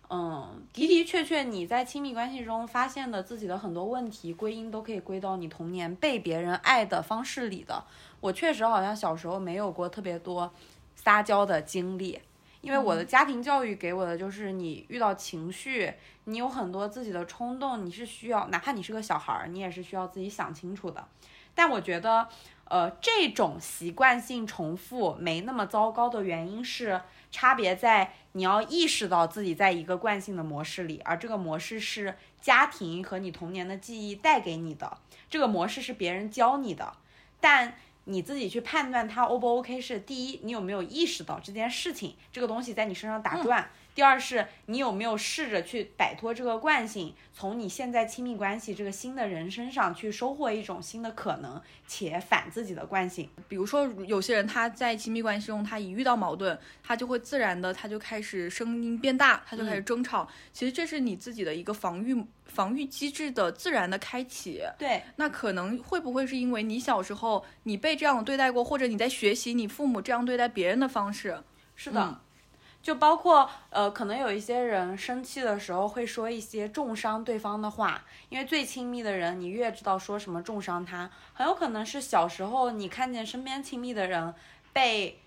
[0.09, 7.83] 嗯，的的确确，你在亲密关系中发现的自己的很多问题，归因都可以归到你童年被别人爱的方式里的。
[8.21, 10.53] 我确实好像小时候没有过特别多
[10.95, 12.19] 撒娇的经历，
[12.63, 15.93] 因为我的家庭教育给我的就是，你遇到情绪，
[16.23, 21.07] 你有很多自己的冲动，你是需要，哪怕你是个小孩儿，你也是需要自己想清楚的。
[21.53, 22.27] 但我觉得，
[22.65, 27.01] 呃，这种习惯性重复没那么糟糕的原因是。
[27.33, 34.99] 差别在你要意识到自己在一个惯性的模式里，而这个模式是家庭和你童年的记忆带给你的，
[35.31, 36.93] 这个模式是别人教你的，
[37.39, 37.75] 但
[38.05, 43.69] 你自己去判断它 O 不 OK 是第一，你有没有意识到这件事情，这个东西在你身上打转。
[43.95, 53.29] 第二是你有没有试着去摆脱这个惯性，从你现在亲密关系这个新的人身上去收获一种新的可能，且反自己的惯性。
[53.47, 60.27] 比如说，有些人他在亲密关系中，他一遇到矛盾，他就会自然的，他就开始声音变大，他就开始争吵。
[60.51, 64.63] 其实这是你自己的一个防御防御机制的自然的开启。
[64.79, 71.43] 对，那可能会不会是因为你小时候你被这样对待过，或者你在学习你父母这样对待别人的方式？
[71.75, 72.19] 是的。
[72.83, 84.35] 就包括呃，可能有一些人生气的时候会说一些重伤对方的话，因为最亲密的人，你越知道说什么重伤他，很有可能是小时候你看见身边亲密的人
[84.73, 85.17] 被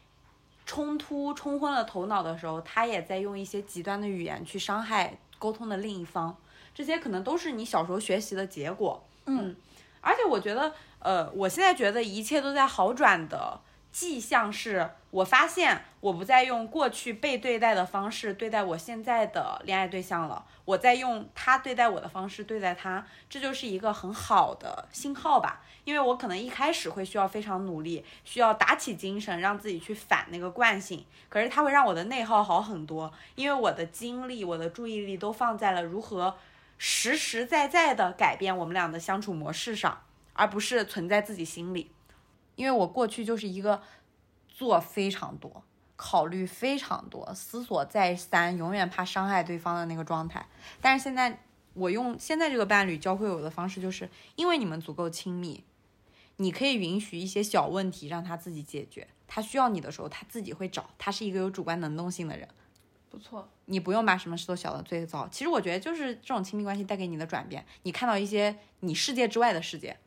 [0.67, 6.37] 冲突冲昏了头脑的时候，他也在用一些极端的语言去伤害沟通的另一方，
[6.75, 9.03] 这些可能都是你小时候学习的结果。
[9.25, 9.57] 嗯，
[10.03, 13.61] 而且我觉得，呃，我现在觉得一切都在好转的。
[13.93, 25.62] 迹象是我发现我不再用过去被对待的方式对待我现在的恋爱对象了，我在用他对待我的方式对待他，这就是一个很好的信号吧。
[25.85, 36.37] 因为我可能一开始会需要非常努力，需要打起精神让自己去反那个惯性，可是它会让我的内耗好很多，因为我的精力、我的注意力都放在了如何
[36.77, 40.03] 实实在在的改变我们俩的相处模式上，
[40.35, 41.91] 而不是存在自己心里。
[42.57, 43.81] 因为我过去就是一个
[44.57, 45.63] 做非常多、
[45.97, 50.49] 考虑非常多、思索再三、永远怕伤害对方的那个状态。
[50.81, 51.43] 但是现在，
[51.75, 55.63] 我用现在这个伴侣教会我的方式，就是因为你们足够亲密，
[56.37, 59.07] 你可以允许一些小问题让他自己解决。
[59.29, 60.89] 他需要你的时候，他自己会找。
[60.97, 62.49] 他是一个有主观能动性的人，
[63.11, 63.47] 不错。
[63.67, 65.29] 你不用把什么事都想到最糟。
[65.29, 69.99] 其实我觉得，就是这种亲密关系带给你的转变，你看到一些你世界之外的世界。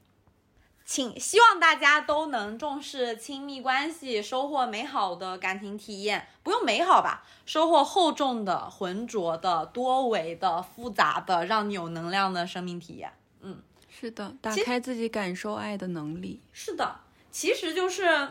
[0.91, 6.27] 请希望大家都能重视亲密关系，收获美好的感情体验。
[6.41, 13.11] 不用美好吧，收获厚重的、浑浊的、多维的、复杂的，让你有能量的生命体验。
[13.41, 16.41] 嗯，是的，打开自己感受爱的能力。
[16.51, 18.27] 是的，其实就是，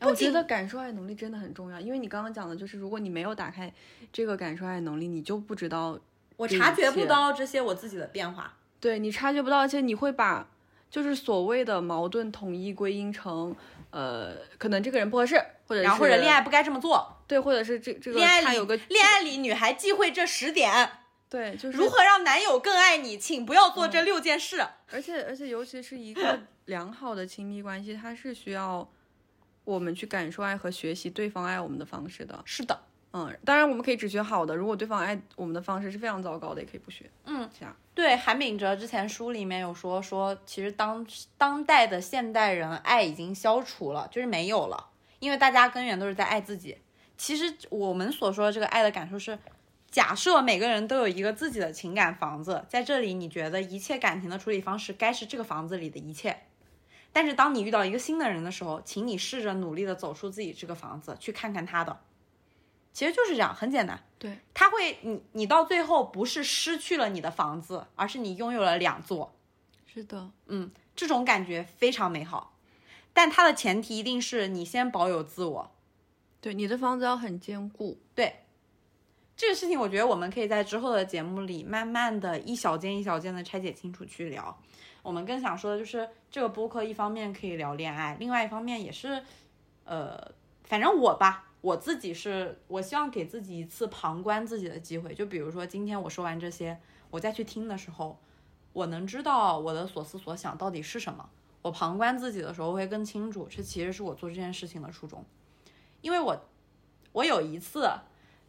[0.00, 3.72] 我觉得感受爱能力真的很重要，因为你刚刚讲的就是，如果你没有打开
[4.12, 5.96] 这个感受爱能力，你就不知道，
[6.36, 8.54] 我察觉不到这些我自己的变化。
[8.80, 10.48] 对你察觉不到，而且你会把。
[10.92, 13.56] 就是所谓的矛盾统一归因成，
[13.88, 20.70] 呃，可能这个人不合适，或者或者恋爱不该这么做，对，或者是这这个恋爱里有个恋爱里女孩忌讳这十点，
[21.30, 24.62] 对，就是如何让男友更爱你，请不要做这六件事。
[24.90, 28.86] 而且而且，尤其是一个 良好的亲密关系，它是需要
[29.64, 32.42] 我们去感受爱和学习对方爱我们的方式的。
[32.44, 32.78] 是的。
[33.14, 34.54] 嗯，当然我们可以只学好的。
[34.54, 37.10] 如果对方爱我们的方式是非常糟糕的，也可以不学。
[37.24, 37.74] 嗯，这样。
[37.94, 41.06] 对，韩炳哲之前书里面有说说，其实当
[41.36, 44.88] 当代的现代人爱已经消除了，就是没有了，
[45.18, 46.78] 因为大家根源都是在爱自己。
[47.18, 49.38] 其实我们所说的这个爱的感受是，
[49.90, 56.44] 假设每个人都有一个自己的情感房子，在这里你觉得一切感情的处理方式该是这个房子里的一切。
[57.12, 62.00] 但是当你遇到一个新的人的时候，请你试着努力的走出自己这个房子，去看看他的。
[62.92, 64.02] 其实就是这样，很简单。
[64.18, 69.34] 对，他会，你你到最后不是失去了你的房子，而是你拥有了两座。
[69.86, 72.54] 是的，嗯，这种感觉非常美好。
[73.12, 75.72] 但它的前提一定是你先保有自我。
[76.40, 77.98] 对，你的房子要很坚固。
[78.14, 78.44] 对，
[79.36, 84.58] 这个事情我觉得我们可以在之后的节目里慢慢的一小件一小件的拆解清楚去聊。
[85.02, 89.22] 我们更想说的就是，这个播客一方面可以聊恋爱，另外一方面也是，
[89.84, 90.32] 呃。
[90.64, 95.14] 反正我吧，我自己是，我希望给自己一次旁观自己的机会。
[95.14, 96.78] 就比如说今天我说完这些，
[97.10, 98.18] 我再去听的时候，
[98.72, 101.30] 我能知道我的所思所想到底是什么。
[101.62, 105.24] 我旁观自己的时候会更清楚，这其实是我做这件事情的初衷。
[106.00, 106.36] 因为我，
[107.12, 107.88] 我有一次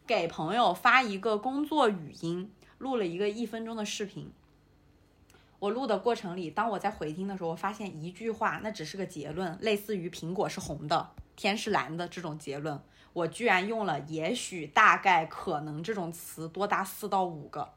[0.04, 4.32] 给朋友发一个工作语音，录了一个一分钟的视频。
[5.60, 12.78] 我录的过程里，当我在回听的时候，我发现一句话，那只是个结论，类似于苹果是红的，天是蓝的这种结论，
[13.14, 17.72] 我居然用了也许、大概、可能这种词多达四到五个，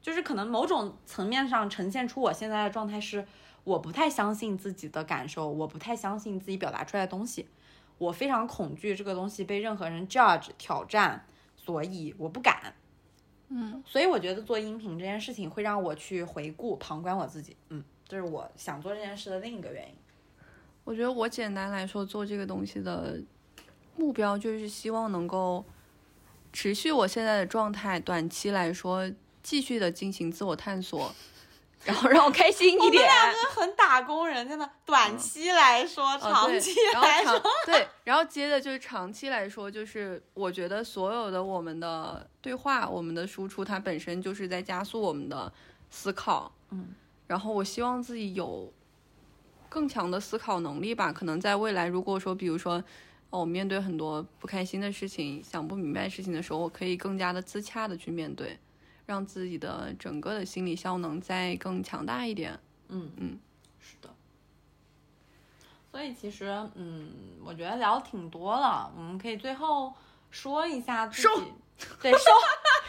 [0.00, 3.26] 就是可能某种层面上呈现出我现在的状态是，
[3.64, 7.48] 我不太相信自己的感受，我不太相信自己表达出来的东西，
[7.98, 12.74] 我非常恐惧这个东西被任何人 judge 挑战，所以我不敢。
[13.48, 19.94] 嗯，所以我觉得做音频这件事情会让我去回顾、旁观我自己，嗯，这是我想做这件事的另一个原因。
[20.82, 23.18] 我觉得我简单来说做这个东西的
[23.96, 25.64] 目标就是希望能够
[26.52, 29.10] 持续我现在的状态，短期来说
[29.42, 31.14] 继续的进行自我探索，
[31.84, 33.08] 然后让我开心一点。
[33.50, 45.52] 很打工人，真的，短期来说，长期来说，长对，然后接着就是长期来说，就是我觉得所有的我们的对话、我们的输出，它本身就是在加速我们的
[45.90, 46.52] 思考。
[46.70, 46.88] 嗯，
[47.28, 48.72] 然后我希望自己有
[49.68, 51.12] 更强的思考能力吧。
[51.12, 52.82] 可能在未来，如果说，比如说，
[53.30, 58.58] 哦，我面对很多不开心的事情、想不明白事情的时候，我可以更加的自洽的去面对，
[59.06, 62.58] 让自己的整个的心理效能再更强大一点。
[62.88, 63.38] 嗯嗯，
[63.80, 64.08] 是的。
[65.90, 67.12] 所以其实，嗯，
[67.44, 69.92] 我觉得聊挺多了，我们可以最后
[70.30, 71.28] 说一下自己，
[72.00, 72.20] 对，说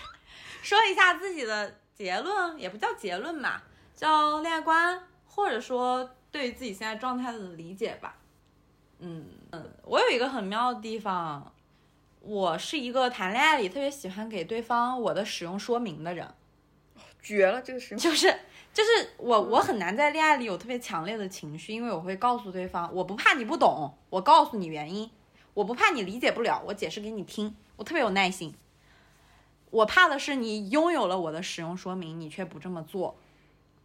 [0.62, 3.62] 说一下自己的结论，也不叫结论嘛，
[3.96, 8.18] 叫恋爱观，或者说对于自己现在状态的理解吧。
[9.00, 9.26] 嗯
[9.56, 11.54] 嗯，我有一个很妙的地方，
[12.20, 16.28] 我是一个谈恋爱里特别喜欢给对方我的使用说明的人。
[17.24, 18.28] 绝了，这个是就是
[18.74, 25.10] 就是我我很难在恋爱里有特别强烈的情绪，因为我会告诉对方，我不怕你不懂，我告诉你原因，
[25.54, 28.54] 我不怕你理解不了，我解释给你听，我特别有耐心。
[29.72, 33.16] 我怕的是你拥有了我的使用说明，你却不这么做。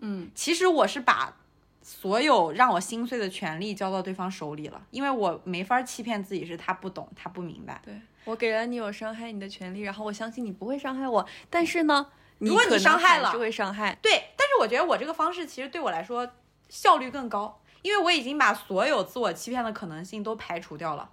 [0.01, 1.37] 嗯，其实我是把
[1.83, 7.81] 所有让我心碎的权利交到对方手里了，因为我没法欺骗自己是他不懂，他不明白。
[7.85, 12.07] 对我给了你有伤害你的权利，然后我相信你不会伤害我，但是呢，
[12.39, 13.97] 如果你伤害了还是会伤害。
[14.03, 16.31] 对，但是我觉得我这个方式其实对我来说
[16.69, 21.11] 效率更高，因为我已经把所有自我欺骗的可能性都排除掉了。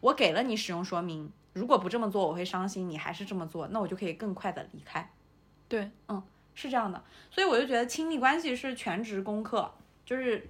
[0.00, 5.10] 我给了你使用说明，如果不这么做我会伤心，你还是这么做，那我就可以更快的离开。
[5.68, 6.22] 对，嗯
[6.54, 9.72] 是这样的，所以我就觉得亲密关系是全职功课，
[10.08, 10.48] 就是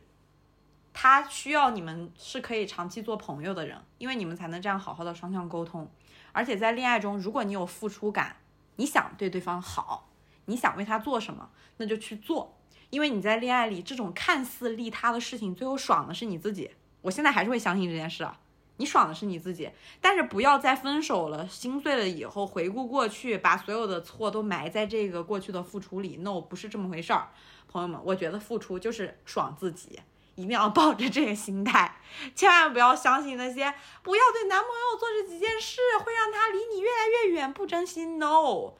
[0.92, 5.90] 他需要你们是可以长期做朋友的人，因为你们才能这样好好的双向沟通。
[6.30, 8.36] 而且在恋爱中，如果你有付出感，
[8.76, 10.10] 你想对对方好，
[10.44, 12.56] 你想为他做什么，那就去做，
[12.90, 16.70] 因为你在恋爱里这种看似利他的事情，最后爽的是你自己。
[17.00, 18.38] 我现在还是会相信这件事啊。
[18.78, 19.68] 你爽的是你自己，
[20.00, 26.18] 但是不要在分手了、心碎了以后回顾过去，把所有的错都埋在这个过去的付出里。
[26.18, 27.28] No，不是这么回事儿，
[27.66, 29.98] 朋友们，我觉得付出就是爽自己，
[30.36, 31.96] 一定要抱着这个心态，
[32.36, 33.74] 千万不要相信那些
[34.04, 38.06] 不要对男朋友做这几件事会让他离你越来越远，不珍惜。
[38.06, 38.74] No，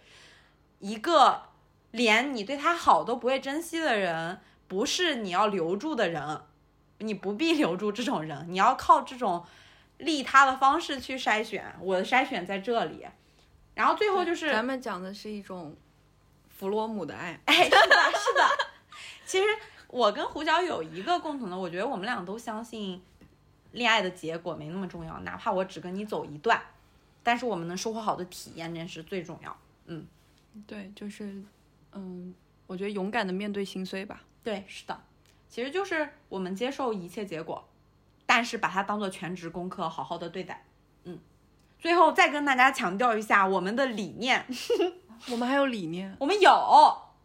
[0.79, 1.43] 一个
[1.91, 6.43] 连你对他好都不会珍惜的人，不是你要留住的人，
[6.99, 9.45] 你不必留住这种人，你要靠这种。
[9.99, 13.05] 利他的方式去筛选，我的筛选在这里，
[13.75, 15.77] 然后最后就是咱们讲的是一种
[16.49, 18.49] 弗洛姆的爱， 哎，是的，是的。
[19.25, 19.45] 其实
[19.89, 23.03] 我跟胡椒有一个共同的，我觉得我们俩都相信
[23.73, 26.61] 恋爱的结果没那么重要，哪怕我只跟你走一段，
[27.23, 29.57] 但是我们能收获好的体验，这是最重要。
[29.87, 30.07] 嗯，
[30.67, 31.43] 对，就是，
[31.93, 32.35] 嗯，
[32.67, 34.23] 我觉得勇敢的面对心碎吧。
[34.43, 35.01] 对，是的，
[35.49, 37.69] 其实就是我们接受一切结果。
[38.29, 40.67] 但是把它当做全职功课，好好的对待。
[41.05, 41.19] 嗯，
[41.79, 44.45] 最后再跟大家强调一下我们的理念，
[45.33, 46.51] 我们还有理念我们有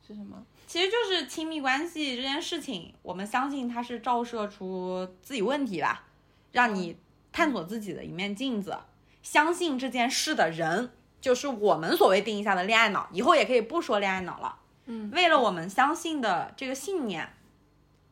[0.07, 0.41] 是什么？
[0.65, 6.05] 其实就是亲密关系这件事情，我们相信它是照射出自己问题吧，
[6.53, 6.97] 让你
[7.33, 8.77] 探索自己的一面镜子。
[9.21, 13.09] 相信这件事的人，就是我们所谓定义下的恋爱脑。
[13.11, 14.57] 以后也可以不说恋爱脑了。
[14.85, 17.33] 嗯，为了我们相信的这个信念。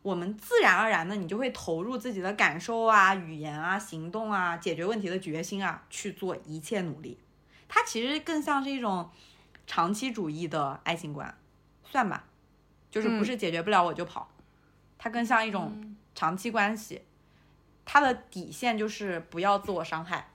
[0.02, 7.16] 我们自然而然的，你就会投入自己的感受啊、语言啊、行动啊、解决问题的决心啊，去做一切努力。
[7.68, 9.08] 它其实更像是一种
[9.66, 11.32] 长期主义的爱情观，
[11.84, 12.24] 算吧，
[12.90, 14.28] 就是不是解决不了我就跑，
[14.98, 17.02] 它更像一种长期关系。
[17.84, 20.28] 它的底线就是不要自我伤害，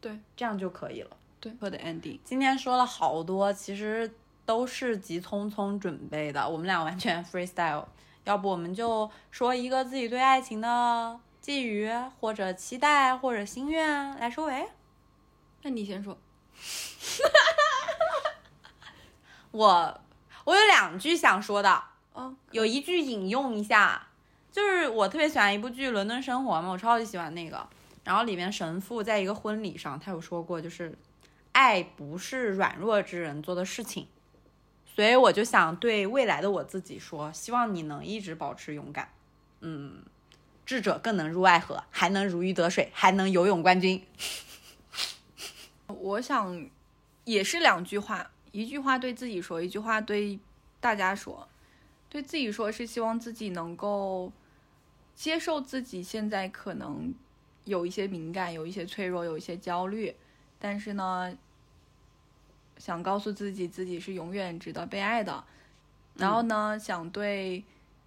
[0.00, 1.16] 对，这样就可以了。
[1.40, 2.18] 对，我的 ending。
[2.24, 4.10] 今天说了好多，其实
[4.44, 7.84] 都是急匆匆准备的，我们俩完全 freestyle。
[8.28, 11.90] 要不我们就说一个自己对爱情的寄语，
[12.20, 14.68] 或者期待，或者心愿来收尾。
[15.62, 16.18] 那你先说。
[19.50, 20.00] 我
[20.44, 21.82] 我有两句想说的，
[22.12, 24.08] 哦，有一句引用一下，
[24.52, 27.66] 就是我特别喜欢一部剧《伦敦生活》嘛，我超级喜欢那个。
[28.04, 30.94] 然后里面神父在一个婚礼上，他有说过，就是
[31.52, 34.06] 爱不是软弱之人做的事情。
[34.98, 39.08] 所以我就想对未来的我自己说，希望你能一直保持勇敢。
[39.60, 40.02] 嗯，
[40.66, 44.04] 智者更能入爱河，还能如鱼得水，还能游泳冠军。
[45.86, 46.68] 我想
[47.22, 50.36] 也是两句话，一句话对自己说，一句话对
[50.80, 51.48] 大家说。
[52.08, 54.32] 对自己说是希望自己能够
[55.14, 57.14] 接受自己现在可能
[57.66, 60.16] 有一些敏感，有一些脆弱，有一些焦虑，
[60.58, 61.32] 但是呢，
[62.78, 65.44] 想告诉自己自己是永远值得被爱的。
[66.14, 67.62] 然后呢，想对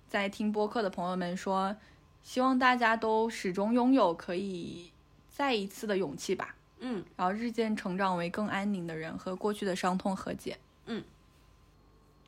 [0.10, 1.76] 在听播客的朋友们说，
[2.24, 4.92] 希望大家都始终拥有可以
[5.30, 6.56] 再一次的勇气吧。
[6.80, 10.58] 嗯，然后日渐成长为更安宁的人，和过去的伤痛和解。
[10.88, 11.04] 嗯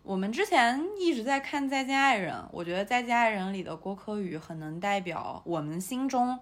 [0.04, 6.38] 我们之前一直在看《再见爱人》，我觉得《再见爱人》里的郭柯宇很能代表我们心中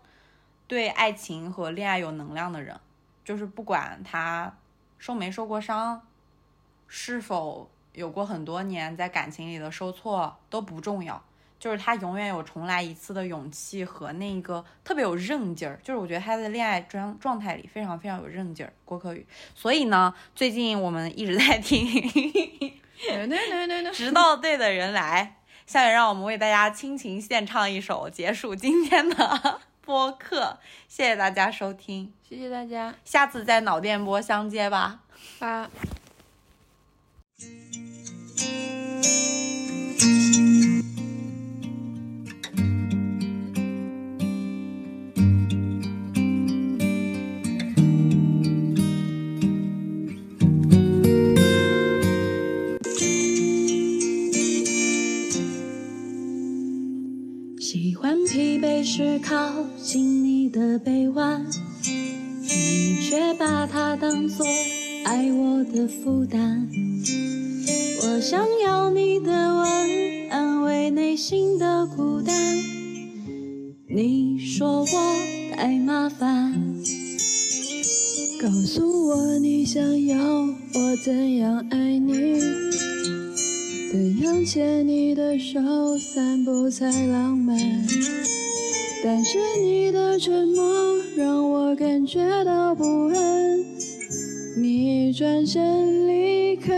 [0.67, 2.79] 对爱情和恋爱有能量的人，
[3.23, 4.51] 就是不管他
[5.01, 5.99] 受没受过伤，
[6.87, 11.19] 是否有过很多年在感情里的受挫都不重要，
[11.59, 19.25] 就是他永远有重来一次的勇气和那个特别有韧劲儿，就是我觉得他在恋爱状状态里非常非常有韧劲儿，郭柯宇。
[19.55, 21.83] 所以呢，最近我们一直在听。
[21.91, 25.37] 对对对对对，直到对的人来。
[25.65, 30.59] 下面让我们为大家倾情献唱一首，结束今天的 播客。
[30.87, 35.01] 谢谢大家收听，谢谢大家，下次在脑电波相接吧。
[35.37, 35.69] 八。
[57.59, 61.45] 喜欢疲惫时靠近你的臂弯，
[62.53, 64.45] 你却把它当作
[65.05, 66.67] 爱我的负担。
[68.03, 72.35] 我想要你的吻，安慰内心的孤单。
[73.87, 76.53] 你说我太麻烦，
[78.41, 82.39] 告诉我你想要我怎样爱你。
[83.91, 85.59] 怎样牵你的手
[85.99, 87.57] 散步才浪漫？
[89.03, 90.63] 但是你的沉默
[91.17, 93.59] 让我感觉到不安。
[94.55, 96.71] 你转身离开，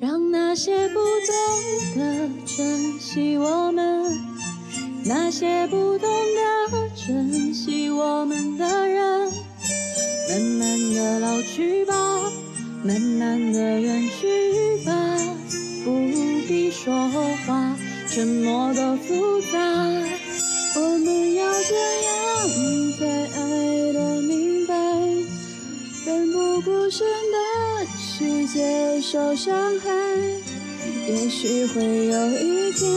[0.00, 4.04] 让那些不懂得珍惜我们，
[5.04, 9.30] 那些不懂得珍惜我们的人，
[10.28, 11.94] 慢慢的老去吧，
[12.82, 15.18] 慢慢的远去吧。
[15.84, 15.92] 不
[16.48, 17.08] 必说
[17.46, 17.76] 话，
[18.08, 19.58] 沉默多复杂。
[20.76, 21.74] 我们要怎
[22.06, 22.08] 样
[22.98, 23.00] 才
[23.36, 24.74] 爱得明白？
[26.04, 27.36] 奋不顾身的
[27.98, 29.90] 去接受伤害，
[31.08, 32.90] 也许会有一天，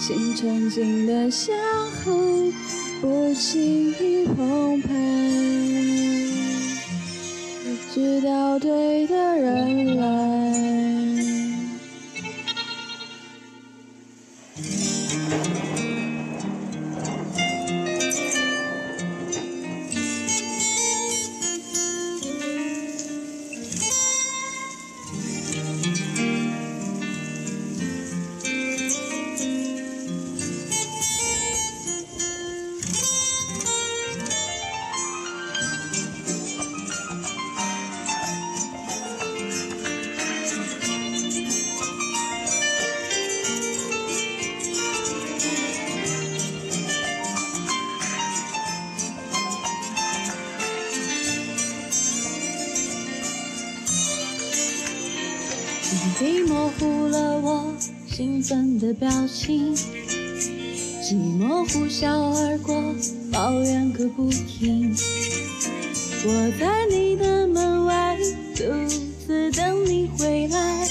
[0.00, 1.56] 心沉静的像
[1.90, 2.10] 海，
[3.00, 4.88] 不轻易澎湃。
[7.94, 11.21] 直到对的人来。
[59.44, 62.80] 情，寂寞呼啸而过，
[63.32, 64.94] 抱怨个不停。
[66.24, 68.16] 我在你的门外，
[68.54, 68.62] 独
[69.26, 70.88] 自等你回来，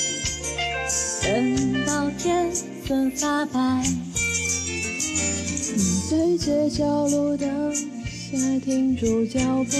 [1.23, 3.85] 等到天色发白。
[5.73, 9.71] 你在街角路灯下停住脚步，